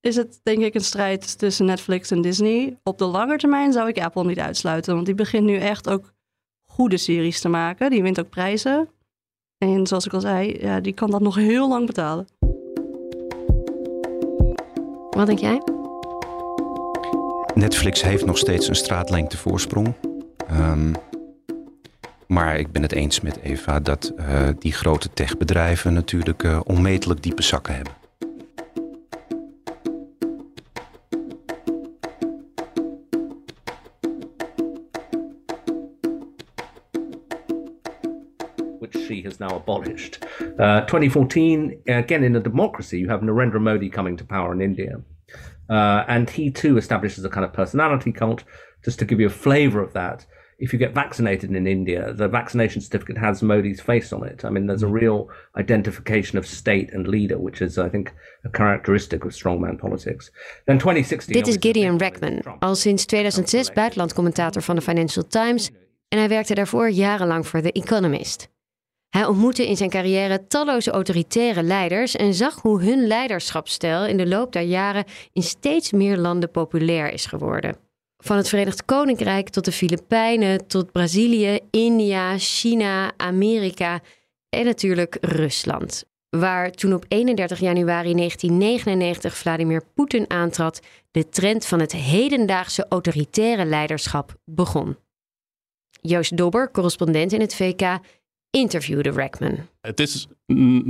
is 0.00 0.16
het 0.16 0.40
denk 0.42 0.62
ik 0.62 0.74
een 0.74 0.84
strijd 0.84 1.38
tussen 1.38 1.66
Netflix 1.66 2.10
en 2.10 2.22
Disney. 2.22 2.78
Op 2.82 2.98
de 2.98 3.04
lange 3.04 3.36
termijn 3.36 3.72
zou 3.72 3.88
ik 3.88 3.98
Apple 3.98 4.24
niet 4.24 4.38
uitsluiten, 4.38 4.94
want 4.94 5.06
die 5.06 5.14
begint 5.14 5.44
nu 5.44 5.56
echt 5.56 5.88
ook 5.88 6.12
goede 6.72 6.96
series 6.96 7.40
te 7.40 7.48
maken. 7.48 7.90
Die 7.90 8.02
wint 8.02 8.20
ook 8.20 8.28
prijzen. 8.28 8.88
En 9.58 9.86
zoals 9.86 10.06
ik 10.06 10.12
al 10.12 10.20
zei, 10.20 10.58
ja, 10.60 10.80
die 10.80 10.92
kan 10.92 11.10
dat 11.10 11.20
nog 11.20 11.34
heel 11.34 11.68
lang 11.68 11.86
betalen. 11.86 12.26
Wat 15.10 15.26
denk 15.26 15.38
jij? 15.38 15.62
Netflix 17.54 18.02
heeft 18.02 18.24
nog 18.24 18.38
steeds 18.38 18.68
een 18.68 18.74
straatlengte 18.74 19.36
voorsprong. 19.36 19.94
Um, 20.50 20.92
maar 22.26 22.58
ik 22.58 22.72
ben 22.72 22.82
het 22.82 22.92
eens 22.92 23.20
met 23.20 23.38
Eva 23.42 23.80
dat 23.80 24.12
uh, 24.18 24.48
die 24.58 24.72
grote 24.72 25.08
techbedrijven 25.14 25.92
natuurlijk 25.92 26.42
uh, 26.42 26.60
onmetelijk 26.64 27.22
diepe 27.22 27.42
zakken 27.42 27.74
hebben. 27.74 28.01
Now 39.42 39.56
abolished. 39.56 40.24
Uh, 40.58 40.80
2014, 40.82 41.82
again 41.88 42.24
in 42.24 42.34
a 42.36 42.40
democracy, 42.40 42.98
you 42.98 43.08
have 43.08 43.20
Narendra 43.20 43.60
Modi 43.60 43.90
coming 43.90 44.16
to 44.16 44.24
power 44.24 44.52
in 44.52 44.60
India. 44.60 44.94
Uh, 45.68 46.04
and 46.08 46.30
he 46.30 46.50
too 46.50 46.76
establishes 46.76 47.24
a 47.24 47.28
kind 47.28 47.44
of 47.44 47.52
personality 47.52 48.12
cult. 48.12 48.44
Just 48.84 48.98
to 48.98 49.04
give 49.04 49.20
you 49.20 49.26
a 49.26 49.30
flavor 49.46 49.80
of 49.80 49.92
that, 49.92 50.26
if 50.58 50.72
you 50.72 50.78
get 50.78 50.94
vaccinated 50.94 51.50
in 51.50 51.66
India, 51.66 52.12
the 52.12 52.28
vaccination 52.28 52.80
certificate 52.80 53.18
has 53.18 53.42
Modi's 53.42 53.80
face 53.80 54.12
on 54.12 54.24
it. 54.24 54.44
I 54.44 54.50
mean, 54.50 54.66
there's 54.66 54.82
a 54.82 54.92
real 55.00 55.28
identification 55.56 56.38
of 56.38 56.46
state 56.46 56.94
and 56.94 57.06
leader, 57.08 57.38
which 57.38 57.60
is, 57.60 57.78
I 57.78 57.88
think, 57.88 58.12
a 58.44 58.48
characteristic 58.48 59.24
of 59.24 59.32
strongman 59.32 59.78
politics. 59.78 60.30
Then 60.66 60.78
2016. 60.78 61.34
Dit 61.34 61.48
is 61.48 61.56
Gideon 61.60 61.98
Rackman, 61.98 62.42
al 62.58 62.74
sinds 62.74 63.06
2006 63.06 63.72
buitenlandcommentator 63.72 64.62
van 64.62 64.76
de 64.76 64.82
Financial 64.82 65.26
Times. 65.26 65.70
En 66.08 66.18
hij 66.18 66.28
werkte 66.28 66.54
daarvoor 66.54 66.90
jarenlang 66.90 67.46
voor 67.46 67.60
The 67.60 67.72
Economist. 67.72 68.50
Hij 69.12 69.26
ontmoette 69.26 69.68
in 69.68 69.76
zijn 69.76 69.90
carrière 69.90 70.46
talloze 70.46 70.90
autoritaire 70.90 71.62
leiders 71.62 72.16
en 72.16 72.34
zag 72.34 72.62
hoe 72.62 72.82
hun 72.82 73.06
leiderschapsstijl 73.06 74.06
in 74.06 74.16
de 74.16 74.26
loop 74.26 74.52
der 74.52 74.62
jaren 74.62 75.04
in 75.32 75.42
steeds 75.42 75.92
meer 75.92 76.16
landen 76.16 76.50
populair 76.50 77.12
is 77.12 77.26
geworden. 77.26 77.76
Van 78.16 78.36
het 78.36 78.48
Verenigd 78.48 78.84
Koninkrijk 78.84 79.48
tot 79.48 79.64
de 79.64 79.72
Filipijnen, 79.72 80.66
tot 80.66 80.92
Brazilië, 80.92 81.58
India, 81.70 82.38
China, 82.38 83.12
Amerika 83.16 84.00
en 84.48 84.64
natuurlijk 84.64 85.16
Rusland. 85.20 86.04
Waar 86.28 86.70
toen 86.70 86.94
op 86.94 87.04
31 87.08 87.60
januari 87.60 88.14
1999 88.14 89.36
Vladimir 89.36 89.82
Poetin 89.94 90.30
aantrad, 90.30 90.80
de 91.10 91.28
trend 91.28 91.66
van 91.66 91.80
het 91.80 91.92
hedendaagse 91.92 92.86
autoritaire 92.88 93.64
leiderschap 93.64 94.34
begon. 94.44 94.96
Joost 96.00 96.36
Dobber, 96.36 96.70
correspondent 96.70 97.32
in 97.32 97.40
het 97.40 97.54
VK, 97.54 97.98
interviewde 98.52 99.10
Rackman. 99.10 99.68
Het 99.80 100.00
is 100.00 100.26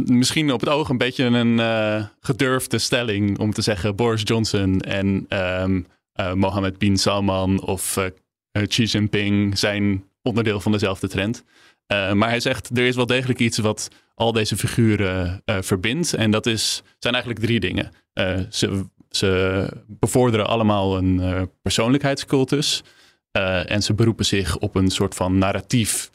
misschien 0.06 0.52
op 0.52 0.60
het 0.60 0.68
oog 0.68 0.88
een 0.88 0.98
beetje 0.98 1.24
een 1.24 1.58
uh, 1.58 2.04
gedurfde 2.20 2.78
stelling 2.78 3.38
om 3.38 3.52
te 3.52 3.62
zeggen 3.62 3.96
Boris 3.96 4.22
Johnson 4.24 4.80
en 4.80 5.26
um, 5.28 5.86
uh, 6.20 6.32
Mohammed 6.32 6.78
bin 6.78 6.96
Salman 6.96 7.62
of 7.62 7.96
uh, 7.96 8.66
Xi 8.66 8.84
Jinping 8.84 9.58
zijn 9.58 10.04
onderdeel 10.22 10.60
van 10.60 10.72
dezelfde 10.72 11.08
trend. 11.08 11.44
maar 11.86 12.28
hij 12.28 12.40
zegt 12.40 12.70
er 12.78 12.86
is 12.86 12.96
wel 12.96 13.06
degelijk 13.06 13.38
iets 13.38 13.58
wat 13.58 13.88
al 14.14 14.32
deze 14.32 14.56
figuren 14.56 15.42
verbindt. 15.44 16.14
En 16.14 16.30
dat 16.30 16.46
is, 16.46 16.82
zijn 16.98 17.14
eigenlijk 17.14 17.44
drie 17.44 17.60
dingen. 17.60 17.92
ze, 18.50 18.84
ze 19.10 19.68
bevorderen 19.86 20.46
allemaal 20.46 20.96
een 20.96 21.50
persoonlijkheidscultus. 21.62 22.82
en 23.66 23.82
ze 23.82 23.94
beroepen 23.94 24.24
zich 24.24 24.58
op 24.58 24.74
een 24.74 24.90
soort 24.90 25.14
van 25.14 25.38
narratief 25.38 26.10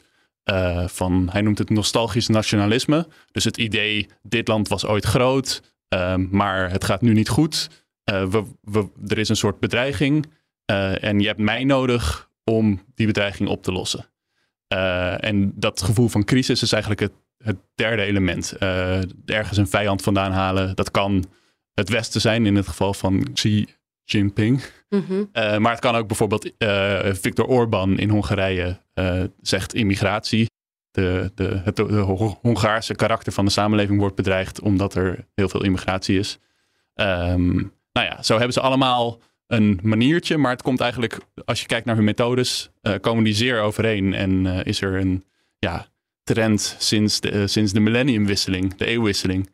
uh, 0.50 0.88
van, 0.88 1.28
hij 1.30 1.40
noemt 1.40 1.58
het 1.58 1.70
nostalgisch 1.70 2.28
nationalisme. 2.28 3.06
Dus 3.32 3.44
het 3.44 3.56
idee, 3.56 4.08
dit 4.22 4.48
land 4.48 4.68
was 4.68 4.86
ooit 4.86 5.04
groot, 5.04 5.62
uh, 5.94 6.14
maar 6.14 6.70
het 6.70 6.84
gaat 6.84 7.00
nu 7.00 7.12
niet 7.12 7.28
goed. 7.28 7.84
Uh, 8.10 8.26
we, 8.26 8.44
we, 8.60 8.88
er 9.06 9.18
is 9.18 9.28
een 9.28 9.36
soort 9.36 9.60
bedreiging 9.60 10.26
en 11.00 11.20
je 11.20 11.26
hebt 11.26 11.38
mij 11.38 11.64
nodig 11.64 12.30
om 12.44 12.82
die 12.94 13.06
bedreiging 13.06 13.48
op 13.48 13.62
te 13.62 13.72
lossen. 13.72 14.06
en 15.20 15.52
dat 15.54 15.82
gevoel 15.82 16.08
van 16.08 16.24
crisis 16.24 16.62
is 16.62 16.72
eigenlijk 16.72 17.02
het, 17.02 17.12
het 17.44 17.56
derde 17.74 18.02
element. 18.02 18.52
ergens 19.26 19.58
een 19.58 19.68
vijand 19.68 20.02
vandaan 20.02 20.32
halen, 20.32 20.76
dat 20.76 20.90
kan 20.90 21.24
het 21.74 21.88
Westen 21.88 22.20
zijn 22.20 22.46
in 22.46 22.56
het 22.56 22.68
geval 22.68 22.94
van 22.94 23.32
Xi 23.32 23.66
Jinping. 24.04 24.62
Mm 24.88 25.30
maar 25.32 25.70
het 25.70 25.80
kan 25.80 25.94
ook 25.94 26.06
bijvoorbeeld 26.06 26.52
Viktor 27.20 27.46
Orban 27.46 27.98
in 27.98 28.08
Hongarije 28.08 28.80
zegt 29.40 29.74
immigratie. 29.74 30.46
De, 30.90 31.32
de, 31.34 31.60
het 31.64 31.78
Hongaarse 32.40 32.94
karakter 32.94 33.32
van 33.32 33.44
de 33.44 33.50
samenleving 33.50 33.98
wordt 33.98 34.16
bedreigd 34.16 34.60
omdat 34.60 34.94
er 34.94 35.26
heel 35.34 35.48
veel 35.48 35.64
immigratie 35.64 36.18
is. 36.18 36.38
Um, 36.94 37.72
nou 37.92 38.06
ja, 38.06 38.22
zo 38.22 38.34
hebben 38.34 38.52
ze 38.52 38.60
allemaal 38.60 39.20
een 39.46 39.80
maniertje, 39.82 40.36
maar 40.36 40.50
het 40.50 40.62
komt 40.62 40.80
eigenlijk, 40.80 41.18
als 41.44 41.60
je 41.60 41.66
kijkt 41.66 41.86
naar 41.86 41.94
hun 41.94 42.04
methodes, 42.04 42.70
komen 43.00 43.24
die 43.24 43.34
zeer 43.34 43.60
overeen. 43.60 44.14
En 44.14 44.46
is 44.46 44.80
er 44.80 44.94
een 45.00 45.24
ja, 45.58 45.86
trend 46.22 46.76
sinds 46.78 47.20
de, 47.20 47.46
sinds 47.46 47.72
de 47.72 47.80
millenniumwisseling, 47.80 48.74
de 48.74 48.86
eeuwwisseling, 48.86 49.50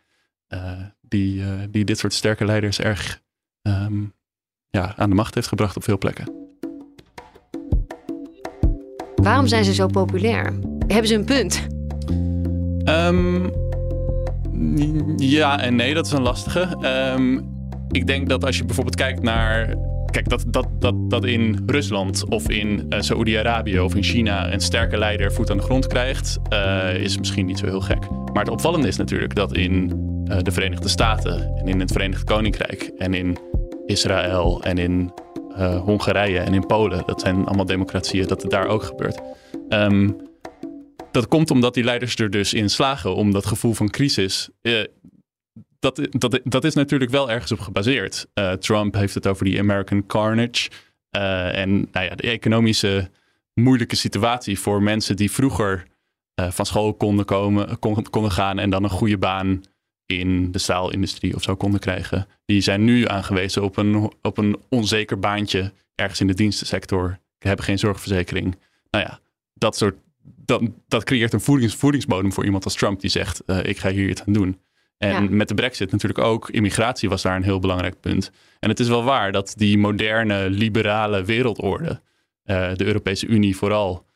die, 1.00 1.42
die 1.70 1.84
dit 1.84 1.98
soort 1.98 2.12
sterke 2.12 2.44
leiders 2.44 2.80
erg 2.80 3.22
um, 3.62 4.14
ja, 4.70 4.96
aan 4.96 5.08
de 5.08 5.14
macht 5.14 5.34
heeft 5.34 5.48
gebracht 5.48 5.76
op 5.76 5.84
veel 5.84 5.98
plekken. 5.98 6.43
Waarom 9.24 9.46
zijn 9.46 9.64
ze 9.64 9.74
zo 9.74 9.86
populair? 9.86 10.52
Hebben 10.86 11.06
ze 11.06 11.14
een 11.14 11.24
punt? 11.24 11.66
Um, 12.88 13.52
ja 15.16 15.60
en 15.60 15.76
nee, 15.76 15.94
dat 15.94 16.06
is 16.06 16.12
een 16.12 16.22
lastige. 16.22 16.68
Um, 17.16 17.44
ik 17.90 18.06
denk 18.06 18.28
dat 18.28 18.44
als 18.44 18.56
je 18.56 18.64
bijvoorbeeld 18.64 18.96
kijkt 18.96 19.22
naar. 19.22 19.74
Kijk, 20.10 20.28
dat, 20.28 20.44
dat, 20.46 20.66
dat, 20.78 21.10
dat 21.10 21.24
in 21.24 21.62
Rusland 21.66 22.28
of 22.28 22.48
in 22.48 22.86
uh, 22.88 23.00
Saoedi-Arabië 23.00 23.80
of 23.80 23.94
in 23.94 24.02
China 24.02 24.52
een 24.52 24.60
sterke 24.60 24.98
leider 24.98 25.32
voet 25.32 25.50
aan 25.50 25.56
de 25.56 25.62
grond 25.62 25.86
krijgt, 25.86 26.38
uh, 26.52 26.96
is 26.96 27.18
misschien 27.18 27.46
niet 27.46 27.58
zo 27.58 27.66
heel 27.66 27.80
gek. 27.80 28.10
Maar 28.32 28.42
het 28.42 28.52
opvallende 28.52 28.88
is 28.88 28.96
natuurlijk 28.96 29.34
dat 29.34 29.56
in 29.56 29.92
uh, 30.24 30.38
de 30.38 30.50
Verenigde 30.50 30.88
Staten 30.88 31.52
en 31.56 31.66
in 31.66 31.80
het 31.80 31.92
Verenigd 31.92 32.24
Koninkrijk 32.24 32.90
en 32.98 33.14
in 33.14 33.36
Israël 33.86 34.62
en 34.62 34.78
in 34.78 35.12
uh, 35.58 35.80
Hongarije 35.80 36.38
en 36.38 36.54
in 36.54 36.66
Polen. 36.66 37.02
Dat 37.06 37.20
zijn 37.20 37.46
allemaal 37.46 37.66
democratieën, 37.66 38.26
dat 38.26 38.42
het 38.42 38.50
daar 38.50 38.66
ook 38.66 38.82
gebeurt. 38.82 39.20
Um, 39.68 40.16
dat 41.10 41.28
komt 41.28 41.50
omdat 41.50 41.74
die 41.74 41.84
leiders 41.84 42.16
er 42.16 42.30
dus 42.30 42.54
in 42.54 42.70
slagen 42.70 43.14
om 43.14 43.32
dat 43.32 43.46
gevoel 43.46 43.72
van 43.72 43.90
crisis 43.90 44.48
uh, 44.62 44.84
dat, 45.78 46.00
dat, 46.10 46.40
dat 46.44 46.64
is 46.64 46.74
natuurlijk 46.74 47.10
wel 47.10 47.30
ergens 47.30 47.52
op 47.52 47.60
gebaseerd. 47.60 48.26
Uh, 48.34 48.52
Trump 48.52 48.94
heeft 48.94 49.14
het 49.14 49.26
over 49.26 49.44
die 49.44 49.58
American 49.58 50.06
carnage. 50.06 50.70
En 51.10 51.88
nou 51.92 52.06
ja, 52.06 52.14
de 52.14 52.30
economische 52.30 53.10
moeilijke 53.54 53.96
situatie 53.96 54.58
voor 54.58 54.82
mensen 54.82 55.16
die 55.16 55.30
vroeger 55.30 55.86
van 56.34 56.66
school 56.66 56.94
konden, 56.94 57.24
komen, 57.24 57.78
kon, 57.78 58.10
konden 58.10 58.30
gaan 58.30 58.58
en 58.58 58.70
dan 58.70 58.84
een 58.84 58.90
goede 58.90 59.18
baan 59.18 59.62
in 60.06 60.52
de 60.52 60.58
staalindustrie 60.58 61.34
of 61.34 61.42
zo 61.42 61.56
konden 61.56 61.80
krijgen. 61.80 62.26
Die 62.44 62.60
zijn 62.60 62.84
nu 62.84 63.08
aangewezen 63.08 63.62
op 63.62 63.76
een, 63.76 64.12
op 64.22 64.38
een 64.38 64.56
onzeker 64.68 65.18
baantje 65.18 65.72
ergens 65.94 66.20
in 66.20 66.26
de 66.26 66.34
dienstensector. 66.34 67.18
Hebben 67.38 67.64
geen 67.64 67.78
zorgverzekering. 67.78 68.56
Nou 68.90 69.04
ja, 69.04 69.20
dat 69.54 69.76
soort. 69.76 69.96
Dat, 70.46 70.62
dat 70.88 71.04
creëert 71.04 71.32
een 71.32 71.40
voedings, 71.40 71.74
voedingsbodem 71.74 72.32
voor 72.32 72.44
iemand 72.44 72.64
als 72.64 72.74
Trump 72.74 73.00
die 73.00 73.10
zegt: 73.10 73.42
uh, 73.46 73.64
Ik 73.64 73.78
ga 73.78 73.90
hier 73.90 74.08
iets 74.08 74.24
aan 74.24 74.32
doen. 74.32 74.58
En 74.98 75.22
ja. 75.22 75.30
met 75.30 75.48
de 75.48 75.54
Brexit 75.54 75.90
natuurlijk 75.90 76.24
ook. 76.24 76.50
Immigratie 76.50 77.08
was 77.08 77.22
daar 77.22 77.36
een 77.36 77.42
heel 77.42 77.58
belangrijk 77.58 78.00
punt. 78.00 78.30
En 78.58 78.68
het 78.68 78.80
is 78.80 78.88
wel 78.88 79.04
waar 79.04 79.32
dat 79.32 79.54
die 79.56 79.78
moderne, 79.78 80.50
liberale 80.50 81.24
wereldorde, 81.24 82.00
uh, 82.44 82.74
de 82.74 82.84
Europese 82.84 83.26
Unie 83.26 83.56
vooral, 83.56 84.06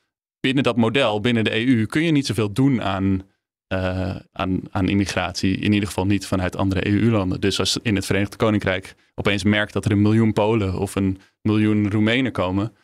binnen 0.40 0.62
dat 0.62 0.76
model, 0.76 1.20
binnen 1.20 1.44
de 1.44 1.66
EU, 1.66 1.86
kun 1.86 2.02
je 2.02 2.10
niet 2.10 2.26
zoveel 2.26 2.52
doen 2.52 2.82
aan 2.82 3.22
uh, 3.68 4.16
aan, 4.32 4.60
aan 4.70 4.88
immigratie. 4.88 5.56
In 5.56 5.72
ieder 5.72 5.88
geval 5.88 6.06
niet 6.06 6.26
vanuit 6.26 6.56
andere 6.56 6.86
EU-landen. 6.86 7.40
Dus 7.40 7.58
als 7.58 7.78
in 7.82 7.94
het 7.94 8.06
Verenigd 8.06 8.36
Koninkrijk 8.36 8.94
opeens 9.14 9.42
merkt 9.44 9.72
dat 9.72 9.84
er 9.84 9.90
een 9.90 10.02
miljoen 10.02 10.32
Polen 10.32 10.78
of 10.78 10.94
een 10.94 11.20
miljoen 11.42 11.90
Roemenen 11.90 12.32
komen. 12.32 12.76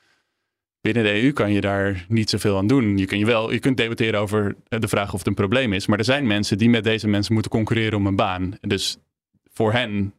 Binnen 0.80 1.02
de 1.02 1.22
EU 1.22 1.32
kan 1.32 1.52
je 1.52 1.60
daar 1.60 2.04
niet 2.08 2.30
zoveel 2.30 2.56
aan 2.56 2.66
doen. 2.66 2.98
Je, 2.98 3.06
kun 3.06 3.18
je, 3.18 3.26
wel, 3.26 3.52
je 3.52 3.58
kunt 3.58 3.76
debatteren 3.76 4.20
over 4.20 4.56
de 4.68 4.88
vraag 4.88 5.12
of 5.12 5.18
het 5.18 5.26
een 5.26 5.34
probleem 5.34 5.72
is. 5.72 5.86
Maar 5.86 5.98
er 5.98 6.04
zijn 6.04 6.26
mensen 6.26 6.58
die 6.58 6.68
met 6.68 6.84
deze 6.84 7.08
mensen 7.08 7.32
moeten 7.32 7.50
concurreren 7.50 7.98
om 7.98 8.06
een 8.06 8.16
baan. 8.16 8.58
Dus 8.60 8.96
voor 9.52 9.72
hen 9.72 10.14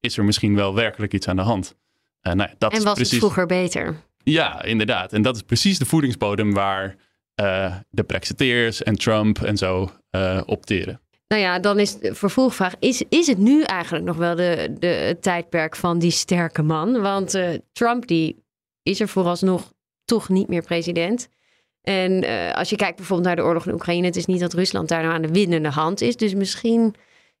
is 0.00 0.16
er 0.16 0.24
misschien 0.24 0.54
wel 0.54 0.74
werkelijk 0.74 1.12
iets 1.12 1.28
aan 1.28 1.36
de 1.36 1.42
hand. 1.42 1.76
Uh, 2.22 2.32
nou, 2.32 2.50
dat 2.58 2.72
en 2.72 2.82
was 2.82 2.94
precies... 2.94 3.10
het 3.10 3.20
vroeger 3.20 3.46
beter? 3.46 4.02
Ja, 4.22 4.62
inderdaad. 4.62 5.12
En 5.12 5.22
dat 5.22 5.36
is 5.36 5.42
precies 5.42 5.78
de 5.78 5.84
voedingsbodem 5.84 6.52
waar 6.52 6.96
uh, 7.40 7.74
de 7.90 8.02
Brexiteers 8.02 8.82
en 8.82 8.98
Trump 8.98 9.42
en 9.42 9.56
zo 9.56 9.90
uh, 10.10 10.40
opteren. 10.46 11.00
Nou 11.28 11.42
ja, 11.42 11.58
dan 11.58 11.78
is 11.78 11.98
de 11.98 12.14
vervolgvraag: 12.14 12.74
is, 12.78 13.02
is 13.08 13.26
het 13.26 13.38
nu 13.38 13.62
eigenlijk 13.62 14.04
nog 14.04 14.16
wel 14.16 14.34
de, 14.36 14.76
de, 14.78 14.86
het 14.86 15.22
tijdperk 15.22 15.76
van 15.76 15.98
die 15.98 16.10
sterke 16.10 16.62
man? 16.62 17.00
Want 17.00 17.34
uh, 17.34 17.48
Trump 17.72 18.06
die 18.06 18.44
is 18.82 19.00
er 19.00 19.08
vooralsnog 19.08 19.72
toch 20.04 20.28
niet 20.28 20.48
meer 20.48 20.62
president. 20.62 21.28
En 21.82 22.24
als 22.54 22.70
je 22.70 22.76
kijkt 22.76 22.96
bijvoorbeeld 22.96 23.28
naar 23.28 23.36
de 23.36 23.42
oorlog 23.42 23.66
in 23.66 23.72
Oekraïne, 23.72 24.06
het 24.06 24.16
is 24.16 24.26
niet 24.26 24.40
dat 24.40 24.52
Rusland 24.52 24.88
daar 24.88 25.02
nou 25.02 25.14
aan 25.14 25.22
de 25.22 25.32
winnende 25.32 25.68
hand 25.68 26.00
is. 26.00 26.16
Dus 26.16 26.34
misschien 26.34 26.94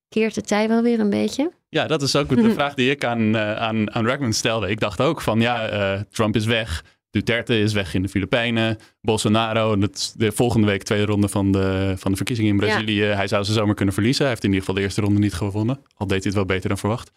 keert 0.08 0.34
de 0.34 0.40
tijd 0.40 0.68
wel 0.68 0.82
weer 0.82 1.00
een 1.00 1.10
beetje. 1.10 1.52
Ja, 1.68 1.86
dat 1.86 2.02
is 2.02 2.16
ook 2.16 2.28
de 2.28 2.52
vraag 2.58 2.74
die 2.74 2.90
ik 2.90 3.04
aan, 3.04 3.36
aan, 3.38 3.94
aan 3.94 4.06
Rackman 4.06 4.32
stelde. 4.32 4.68
Ik 4.68 4.80
dacht 4.80 5.00
ook 5.00 5.20
van 5.20 5.40
ja, 5.40 6.04
Trump 6.10 6.36
is 6.36 6.44
weg. 6.44 6.82
Duterte 7.10 7.58
is 7.58 7.72
weg 7.72 7.94
in 7.94 8.02
de 8.02 8.08
Filipijnen. 8.08 8.78
Bolsonaro, 9.00 9.76
de 10.14 10.32
volgende 10.32 10.66
week 10.66 10.82
tweede 10.82 11.06
ronde 11.06 11.28
van 11.28 11.52
de, 11.52 11.94
van 11.96 12.10
de 12.10 12.16
verkiezingen 12.16 12.50
in 12.50 12.56
Brazilië. 12.56 13.02
Hij 13.02 13.28
zou 13.28 13.44
ze 13.44 13.52
zomaar 13.52 13.74
kunnen 13.74 13.94
verliezen. 13.94 14.22
Hij 14.22 14.30
heeft 14.30 14.44
in 14.44 14.48
ieder 14.48 14.64
geval 14.64 14.80
de 14.80 14.86
eerste 14.86 15.00
ronde 15.00 15.20
niet 15.20 15.34
gewonnen. 15.34 15.80
Al 15.96 16.06
deed 16.06 16.22
hij 16.22 16.26
het 16.26 16.34
wel 16.34 16.44
beter 16.44 16.68
dan 16.68 16.78
verwacht. 16.78 17.10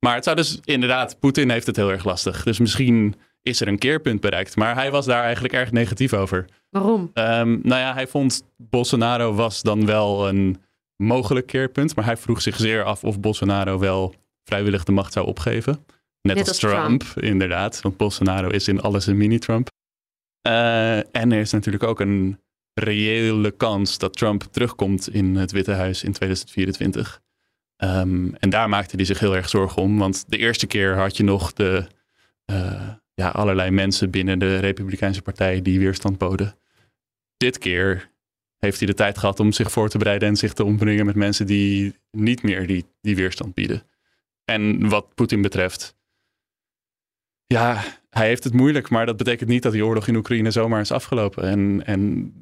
Maar 0.00 0.14
het 0.14 0.24
zou 0.24 0.36
dus 0.36 0.60
inderdaad, 0.64 1.18
Poetin 1.20 1.50
heeft 1.50 1.66
het 1.66 1.76
heel 1.76 1.90
erg 1.90 2.04
lastig. 2.04 2.42
Dus 2.42 2.58
misschien 2.58 3.14
is 3.42 3.60
er 3.60 3.68
een 3.68 3.78
keerpunt 3.78 4.20
bereikt. 4.20 4.56
Maar 4.56 4.74
hij 4.74 4.90
was 4.90 5.06
daar 5.06 5.22
eigenlijk 5.22 5.54
erg 5.54 5.72
negatief 5.72 6.12
over. 6.12 6.44
Waarom? 6.70 7.00
Um, 7.00 7.60
nou 7.62 7.80
ja, 7.80 7.94
hij 7.94 8.06
vond 8.06 8.42
Bolsonaro 8.56 9.34
was 9.34 9.62
dan 9.62 9.86
wel 9.86 10.28
een 10.28 10.56
mogelijk 10.96 11.46
keerpunt. 11.46 11.96
Maar 11.96 12.04
hij 12.04 12.16
vroeg 12.16 12.42
zich 12.42 12.56
zeer 12.56 12.84
af 12.84 13.04
of 13.04 13.20
Bolsonaro 13.20 13.78
wel 13.78 14.14
vrijwillig 14.44 14.84
de 14.84 14.92
macht 14.92 15.12
zou 15.12 15.26
opgeven. 15.26 15.84
Net, 16.26 16.48
als, 16.48 16.58
Trump, 16.58 17.02
inderdaad. 17.14 17.80
Want 17.80 17.96
Bolsonaro 17.96 18.48
is 18.48 18.68
in 18.68 18.80
alles 18.80 19.06
een 19.06 19.16
mini-Trump. 19.16 19.68
Uh, 20.46 20.96
en 20.96 21.32
er 21.32 21.40
is 21.40 21.52
natuurlijk 21.52 21.84
ook 21.84 22.00
een 22.00 22.40
reële 22.74 23.50
kans 23.50 23.98
dat 23.98 24.16
Trump 24.16 24.42
terugkomt 24.42 25.08
in 25.08 25.36
het 25.36 25.52
Witte 25.52 25.72
Huis 25.72 26.04
in 26.04 26.12
2024. 26.12 27.20
Um, 27.76 27.88
ehm, 27.88 28.34
en 28.34 28.50
daar 28.50 28.68
maakte 28.68 28.96
hij 28.96 29.04
zich 29.04 29.18
heel 29.18 29.36
erg 29.36 29.48
zorgen 29.48 29.82
om. 29.82 29.98
Want 29.98 30.24
de 30.28 30.36
eerste 30.36 30.66
keer 30.66 30.96
had 30.96 31.16
je 31.16 31.22
nog 31.22 31.52
de, 31.52 31.86
uh, 32.50 32.88
ja, 33.14 33.28
allerlei 33.28 33.70
mensen 33.70 34.10
binnen 34.10 34.38
de 34.38 34.58
Republikeinse 34.58 35.22
Partij 35.22 35.62
die 35.62 35.78
weerstand 35.78 36.18
boden. 36.18 36.56
Dit 37.36 37.58
keer 37.58 38.10
heeft 38.58 38.78
hij 38.78 38.86
de 38.86 38.94
tijd 38.94 39.18
gehad 39.18 39.40
om 39.40 39.52
zich 39.52 39.70
voor 39.70 39.88
te 39.88 39.98
bereiden 39.98 40.28
en 40.28 40.36
zich 40.36 40.52
te 40.52 40.64
omringen 40.64 41.06
met 41.06 41.14
mensen 41.14 41.46
die 41.46 41.94
niet 42.10 42.42
meer 42.42 42.66
die, 42.66 42.84
die 43.00 43.16
weerstand 43.16 43.54
bieden. 43.54 43.82
En 44.44 44.88
wat 44.88 45.14
Poetin 45.14 45.42
betreft, 45.42 45.95
ja, 47.46 47.82
hij 48.10 48.26
heeft 48.26 48.44
het 48.44 48.52
moeilijk, 48.52 48.90
maar 48.90 49.06
dat 49.06 49.16
betekent 49.16 49.48
niet 49.48 49.62
dat 49.62 49.72
die 49.72 49.84
oorlog 49.84 50.08
in 50.08 50.16
Oekraïne 50.16 50.50
zomaar 50.50 50.80
is 50.80 50.92
afgelopen. 50.92 51.42
En, 51.42 51.86
en 51.86 52.32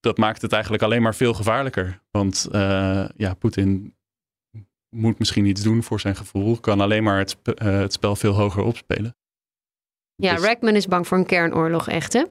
dat 0.00 0.18
maakt 0.18 0.42
het 0.42 0.52
eigenlijk 0.52 0.82
alleen 0.82 1.02
maar 1.02 1.14
veel 1.14 1.34
gevaarlijker. 1.34 2.00
Want 2.10 2.48
uh, 2.52 3.08
ja, 3.16 3.34
Poetin 3.34 3.96
moet 4.88 5.18
misschien 5.18 5.44
iets 5.44 5.62
doen 5.62 5.82
voor 5.82 6.00
zijn 6.00 6.16
gevoel, 6.16 6.60
kan 6.60 6.80
alleen 6.80 7.02
maar 7.02 7.18
het, 7.18 7.36
uh, 7.44 7.54
het 7.80 7.92
spel 7.92 8.16
veel 8.16 8.32
hoger 8.32 8.62
opspelen. 8.62 9.16
Ja, 10.14 10.34
dus... 10.34 10.44
Rackman 10.44 10.76
is 10.76 10.86
bang 10.86 11.06
voor 11.06 11.18
een 11.18 11.26
kernoorlog, 11.26 11.88
echt 11.88 12.12
hè? 12.12 12.24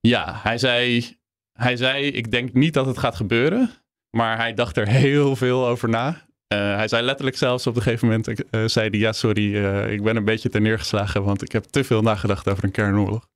Ja, 0.00 0.40
hij 0.42 0.58
zei, 0.58 1.16
hij 1.52 1.76
zei, 1.76 2.06
ik 2.06 2.30
denk 2.30 2.52
niet 2.52 2.74
dat 2.74 2.86
het 2.86 2.98
gaat 2.98 3.16
gebeuren, 3.16 3.70
maar 4.10 4.36
hij 4.36 4.54
dacht 4.54 4.76
er 4.76 4.88
heel 4.88 5.36
veel 5.36 5.66
over 5.66 5.88
na. 5.88 6.27
Uh, 6.54 6.58
hij 6.58 6.88
zei 6.88 7.02
letterlijk 7.02 7.36
zelfs 7.36 7.66
op 7.66 7.76
een 7.76 7.82
gegeven 7.82 8.08
moment, 8.08 8.28
uh, 8.28 8.66
zei 8.66 8.88
hij, 8.88 8.98
ja 8.98 9.12
sorry, 9.12 9.54
uh, 9.54 9.92
ik 9.92 10.02
ben 10.02 10.16
een 10.16 10.24
beetje 10.24 10.48
ten 10.48 10.62
neergeslagen, 10.62 11.24
want 11.24 11.42
ik 11.42 11.52
heb 11.52 11.64
te 11.64 11.84
veel 11.84 12.02
nagedacht 12.02 12.48
over 12.48 12.64
een 12.64 12.70
kernoorlog. 12.70 13.28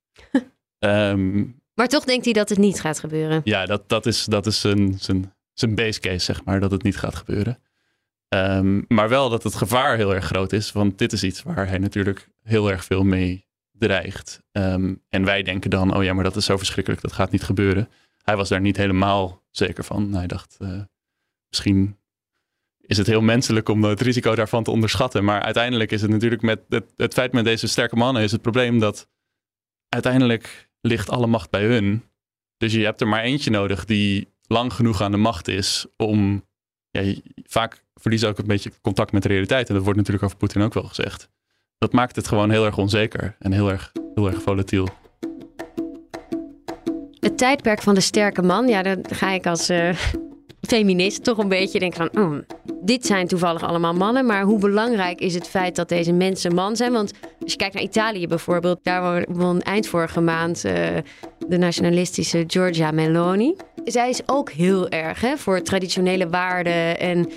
um, 0.79 1.61
maar 1.75 1.89
toch 1.89 2.05
denkt 2.05 2.25
hij 2.25 2.35
dat 2.35 2.49
het 2.49 2.59
niet 2.59 2.81
gaat 2.81 3.01
gebeuren? 3.01 3.41
Ja, 3.45 3.67
dat, 3.67 3.89
dat 3.89 4.07
is, 4.07 4.25
dat 4.25 4.47
is 4.47 4.61
zijn, 4.61 4.99
zijn, 4.99 5.35
zijn 5.53 5.75
base 5.75 6.01
case, 6.01 6.25
zeg 6.25 6.45
maar, 6.45 6.61
dat 6.61 6.71
het 6.71 6.83
niet 6.83 6.97
gaat 6.97 7.15
gebeuren. 7.15 7.59
Um, 8.29 8.85
maar 8.89 9.09
wel 9.09 9.29
dat 9.29 9.43
het 9.43 9.55
gevaar 9.55 9.97
heel 9.97 10.15
erg 10.15 10.25
groot 10.25 10.53
is, 10.53 10.73
want 10.73 10.99
dit 10.99 11.13
is 11.13 11.23
iets 11.23 11.43
waar 11.43 11.69
hij 11.69 11.79
natuurlijk 11.79 12.29
heel 12.43 12.71
erg 12.71 12.85
veel 12.85 13.05
mee 13.05 13.47
dreigt. 13.73 14.43
Um, 14.53 15.03
en 15.09 15.25
wij 15.25 15.43
denken 15.43 15.71
dan, 15.71 15.97
oh 15.97 16.05
ja, 16.05 16.13
maar 16.13 16.25
dat 16.25 16.37
is 16.37 16.45
zo 16.45 16.57
verschrikkelijk, 16.57 17.03
dat 17.03 17.13
gaat 17.13 17.31
niet 17.31 17.43
gebeuren. 17.43 17.89
Hij 18.23 18.37
was 18.37 18.49
daar 18.49 18.61
niet 18.61 18.77
helemaal 18.77 19.43
zeker 19.51 19.85
van. 19.85 20.15
Hij 20.15 20.27
dacht, 20.27 20.57
misschien 21.49 21.97
is 22.87 22.97
het 22.97 23.07
heel 23.07 23.21
menselijk 23.21 23.69
om 23.69 23.85
het 23.85 24.01
risico 24.01 24.35
daarvan 24.35 24.65
te 24.65 24.71
onderschatten. 24.71 25.25
Maar 25.25 25.41
uiteindelijk 25.41 25.93
is 25.93 26.03
het 26.03 26.11
natuurlijk 26.11 26.43
met 26.43 26.61
het, 26.69 26.85
het 26.97 27.13
feit 27.13 27.33
met 27.33 27.45
deze 27.45 27.67
sterke 27.67 27.97
mannen 27.97 28.23
is 28.23 28.33
het 28.33 28.43
probleem 28.43 28.79
dat 28.79 29.09
uiteindelijk 29.89 30.71
ligt 30.81 31.11
alle 31.11 31.27
macht 31.27 31.51
bij 31.51 31.65
hun. 31.65 32.05
Dus 32.57 32.73
je 32.73 32.85
hebt 32.85 33.01
er 33.01 33.09
maar 33.09 33.23
eentje 33.23 33.51
nodig 33.51 33.85
die 33.85 34.29
lang 34.47 34.73
genoeg 34.73 35.01
aan 35.01 35.11
de 35.11 35.17
macht 35.17 35.49
is 35.49 35.87
om. 35.97 36.51
Ja, 36.91 37.15
vaak 37.45 37.85
verliezen 37.95 38.29
ook 38.29 38.39
een 38.39 38.47
beetje 38.47 38.73
contact 38.81 39.13
met 39.13 39.23
de 39.23 39.29
realiteit. 39.29 39.69
En 39.69 39.75
dat 39.75 39.83
wordt 39.83 39.99
natuurlijk 39.99 40.25
over 40.25 40.37
Poetin 40.37 40.63
ook 40.63 40.75
wel 40.75 40.83
gezegd. 40.83 41.29
Dat 41.79 41.93
maakt 41.93 42.17
het 42.17 42.29
gewoon 42.29 42.51
heel 42.51 42.65
erg 42.65 42.79
onzeker 42.79 43.37
en 43.39 43.53
heel 43.53 43.71
erg, 43.71 43.93
heel 44.15 44.27
erg 44.27 44.43
volatiel. 44.43 44.89
Het 47.21 47.39
tijdperk 47.39 47.83
van 47.83 47.95
de 47.95 48.01
sterke 48.01 48.43
man, 48.43 48.69
ja, 48.69 48.83
daar 48.83 48.99
ga 49.11 49.31
ik 49.31 49.47
als 49.47 49.71
uh, 49.71 49.99
feminist 50.69 51.25
toch 51.25 51.39
een 51.39 51.49
beetje 51.49 51.79
denken 51.79 52.11
van... 52.13 52.23
Oh, 52.25 52.39
dit 52.83 53.07
zijn 53.07 53.27
toevallig 53.27 53.63
allemaal 53.63 53.95
mannen, 53.95 54.27
maar 54.27 54.43
hoe 54.43 54.59
belangrijk 54.59 55.21
is 55.21 55.35
het 55.35 55.49
feit 55.49 55.77
dat 55.77 55.89
deze 55.89 56.13
mensen 56.13 56.55
man 56.55 56.77
zijn? 56.77 56.93
Want 56.93 57.13
als 57.43 57.53
je 57.53 57.59
kijkt 57.59 57.75
naar 57.75 57.83
Italië 57.83 58.27
bijvoorbeeld, 58.27 58.79
daar 58.83 59.27
won 59.29 59.61
eind 59.61 59.87
vorige 59.87 60.21
maand 60.21 60.65
uh, 60.65 60.73
de 61.49 61.59
nationalistische 61.59 62.45
Giorgia 62.47 62.91
Meloni. 62.91 63.57
Zij 63.85 64.09
is 64.09 64.21
ook 64.27 64.51
heel 64.51 64.89
erg 64.89 65.21
hè, 65.21 65.37
voor 65.37 65.63
traditionele 65.63 66.29
waarden 66.29 66.99
en 66.99 67.29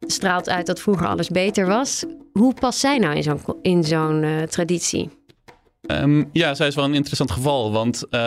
straalt 0.00 0.48
uit 0.48 0.66
dat 0.66 0.80
vroeger 0.80 1.06
alles 1.06 1.28
beter 1.28 1.66
was. 1.66 2.04
Hoe 2.32 2.54
past 2.54 2.78
zij 2.78 2.98
nou 2.98 3.16
in 3.16 3.22
zo'n 3.22 3.40
in 3.62 3.84
zo'n 3.84 4.22
uh, 4.22 4.42
traditie? 4.42 5.10
Um, 5.86 6.28
ja, 6.32 6.54
zij 6.54 6.66
is 6.66 6.74
wel 6.74 6.84
een 6.84 6.94
interessant 6.94 7.30
geval, 7.30 7.72
want 7.72 8.04
uh, 8.10 8.20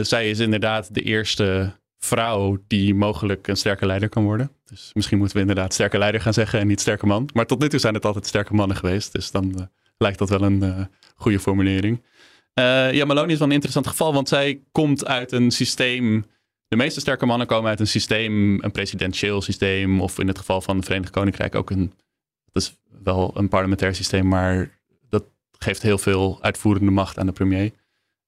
zij 0.00 0.30
is 0.30 0.38
inderdaad 0.38 0.94
de 0.94 1.00
eerste 1.00 1.72
vrouw 2.04 2.58
die 2.66 2.94
mogelijk 2.94 3.48
een 3.48 3.56
sterke 3.56 3.86
leider 3.86 4.08
kan 4.08 4.24
worden. 4.24 4.50
Dus 4.64 4.90
misschien 4.92 5.18
moeten 5.18 5.36
we 5.36 5.42
inderdaad 5.42 5.72
sterke 5.72 5.98
leider 5.98 6.20
gaan 6.20 6.32
zeggen 6.32 6.60
en 6.60 6.66
niet 6.66 6.80
sterke 6.80 7.06
man. 7.06 7.28
Maar 7.34 7.46
tot 7.46 7.60
nu 7.60 7.68
toe 7.68 7.80
zijn 7.80 7.94
het 7.94 8.04
altijd 8.04 8.26
sterke 8.26 8.54
mannen 8.54 8.76
geweest. 8.76 9.12
Dus 9.12 9.30
dan 9.30 9.52
uh, 9.56 9.62
lijkt 9.96 10.18
dat 10.18 10.28
wel 10.28 10.42
een 10.42 10.64
uh, 10.64 10.84
goede 11.16 11.38
formulering. 11.38 12.02
Uh, 12.54 12.92
ja, 12.92 13.04
Meloni 13.04 13.32
is 13.32 13.38
wel 13.38 13.48
een 13.48 13.54
interessant 13.54 13.86
geval, 13.86 14.12
want 14.12 14.28
zij 14.28 14.62
komt 14.72 15.06
uit 15.06 15.32
een 15.32 15.50
systeem. 15.50 16.24
De 16.68 16.76
meeste 16.76 17.00
sterke 17.00 17.26
mannen 17.26 17.46
komen 17.46 17.70
uit 17.70 17.80
een 17.80 17.86
systeem, 17.86 18.62
een 18.62 18.72
presidentieel 18.72 19.42
systeem, 19.42 20.00
of 20.00 20.18
in 20.18 20.28
het 20.28 20.38
geval 20.38 20.60
van 20.60 20.76
het 20.76 20.84
Verenigd 20.84 21.10
Koninkrijk 21.10 21.54
ook 21.54 21.70
een. 21.70 21.92
Dat 22.52 22.62
is 22.62 22.80
wel 23.02 23.30
een 23.34 23.48
parlementair 23.48 23.94
systeem, 23.94 24.28
maar 24.28 24.78
dat 25.08 25.24
geeft 25.58 25.82
heel 25.82 25.98
veel 25.98 26.38
uitvoerende 26.40 26.90
macht 26.90 27.18
aan 27.18 27.26
de 27.26 27.32
premier. 27.32 27.70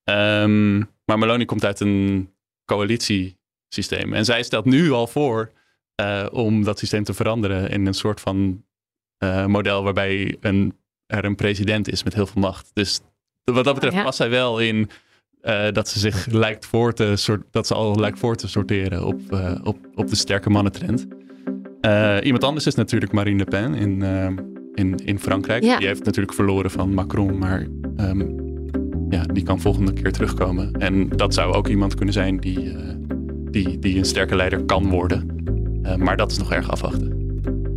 Um, 0.05 0.79
maar 1.05 1.19
Meloni 1.19 1.45
komt 1.45 1.65
uit 1.65 1.81
een 1.81 2.31
coalitie 2.65 3.37
systeem. 3.69 4.13
En 4.13 4.25
zij 4.25 4.43
stelt 4.43 4.65
nu 4.65 4.91
al 4.91 5.07
voor 5.07 5.53
uh, 6.01 6.27
om 6.33 6.65
dat 6.65 6.79
systeem 6.79 7.05
te 7.05 7.15
veranderen 7.15 7.71
in 7.71 7.87
een 7.87 7.95
soort 7.95 8.21
van 8.21 8.65
uh, 9.25 9.47
model 9.47 9.83
waarbij 9.83 10.37
een, 10.41 10.79
er 11.07 11.25
een 11.25 11.35
president 11.35 11.89
is 11.89 12.03
met 12.03 12.15
heel 12.15 12.27
veel 12.27 12.41
macht. 12.41 12.71
Dus 12.73 13.01
wat 13.45 13.65
dat 13.65 13.75
betreft 13.75 13.97
ja. 13.97 14.03
past 14.03 14.17
zij 14.17 14.31
wel 14.31 14.59
in 14.59 14.91
uh, 15.43 15.71
dat 15.73 15.89
ze 15.89 15.99
zich 15.99 16.27
lijkt 16.27 16.67
voor 16.67 16.93
te 16.93 17.17
soort, 17.17 17.43
dat 17.51 17.67
ze 17.67 17.75
al 17.75 17.99
lijkt 18.01 18.19
voor 18.19 18.37
te 18.37 18.49
sorteren 18.49 19.05
op, 19.05 19.21
op, 19.63 19.79
op 19.95 20.09
de 20.09 20.17
sterke 20.17 20.51
mannentrend. 20.51 21.07
iemand 22.23 22.45
anders 22.45 22.67
is 22.67 22.75
natuurlijk 22.75 23.13
Marine 23.13 23.39
Le 23.39 23.45
Pen 23.45 23.75
in, 23.75 24.03
in, 24.75 24.97
in 24.97 25.19
Frankrijk. 25.19 25.63
Ja. 25.63 25.79
Die 25.79 25.87
heeft 25.87 26.05
natuurlijk 26.05 26.35
verloren 26.35 26.71
van 26.71 26.95
Macron, 26.95 27.39
maar 27.39 27.67
um, 27.97 28.43
ja, 29.09 29.23
die 29.23 29.43
kan 29.43 29.61
volgende 29.61 29.93
keer 29.93 30.13
terugkomen. 30.13 30.73
En 30.73 31.09
dat 31.09 31.35
zou 31.35 31.55
ook 31.55 31.69
iemand 31.69 31.95
kunnen 31.95 32.15
zijn 32.15 32.37
die, 32.37 32.73
die, 33.55 33.79
die 33.79 33.99
een 33.99 34.05
sterke 34.05 34.37
leider 34.37 34.65
kan 34.65 34.91
worden. 34.91 35.29
Uh, 35.83 35.95
maar 35.95 36.17
dat 36.17 36.31
is 36.31 36.39
nog 36.39 36.53
erg 36.53 36.71
afwachten. 36.71 37.13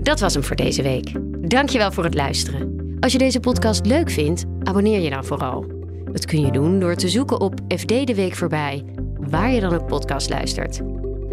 Dat 0.03 0.19
was 0.19 0.33
hem 0.33 0.43
voor 0.43 0.55
deze 0.55 0.81
week. 0.81 1.11
Dankjewel 1.49 1.91
voor 1.91 2.03
het 2.03 2.13
luisteren. 2.13 2.95
Als 2.99 3.11
je 3.11 3.17
deze 3.17 3.39
podcast 3.39 3.85
leuk 3.85 4.09
vindt, 4.09 4.45
abonneer 4.63 4.99
je 4.99 5.09
dan 5.09 5.25
vooral. 5.25 5.65
Dat 6.11 6.25
kun 6.25 6.41
je 6.41 6.51
doen 6.51 6.79
door 6.79 6.95
te 6.95 7.09
zoeken 7.09 7.41
op 7.41 7.53
FD 7.67 8.07
de 8.07 8.15
Week 8.15 8.35
voorbij, 8.35 8.83
waar 9.29 9.51
je 9.51 9.59
dan 9.59 9.73
ook 9.73 9.87
podcast 9.87 10.29
luistert. 10.29 10.81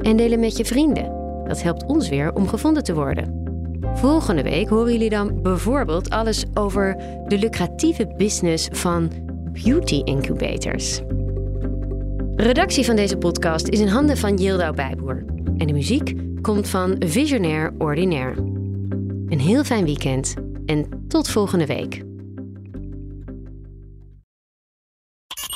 En 0.00 0.16
delen 0.16 0.40
met 0.40 0.56
je 0.56 0.64
vrienden. 0.64 1.12
Dat 1.48 1.62
helpt 1.62 1.86
ons 1.86 2.08
weer 2.08 2.32
om 2.32 2.48
gevonden 2.48 2.84
te 2.84 2.94
worden. 2.94 3.42
Volgende 3.94 4.42
week 4.42 4.68
horen 4.68 4.92
jullie 4.92 5.10
dan 5.10 5.42
bijvoorbeeld 5.42 6.10
alles 6.10 6.44
over 6.54 6.96
de 7.28 7.38
lucratieve 7.38 8.14
business 8.16 8.68
van 8.72 9.10
beauty 9.52 10.00
incubators. 10.04 11.00
Redactie 12.36 12.84
van 12.84 12.96
deze 12.96 13.16
podcast 13.16 13.68
is 13.68 13.80
in 13.80 13.88
handen 13.88 14.16
van 14.16 14.36
Yildau 14.36 14.74
Bijboer. 14.74 15.24
En 15.56 15.66
de 15.66 15.72
muziek 15.72 16.14
komt 16.42 16.68
van 16.68 16.96
Visionair 16.98 17.74
Ordinaire. 17.78 18.40
Een 19.28 19.40
heel 19.40 19.64
fijn 19.64 19.84
weekend 19.84 20.34
en 20.66 21.04
tot 21.08 21.28
volgende 21.28 21.66
week. 21.66 22.02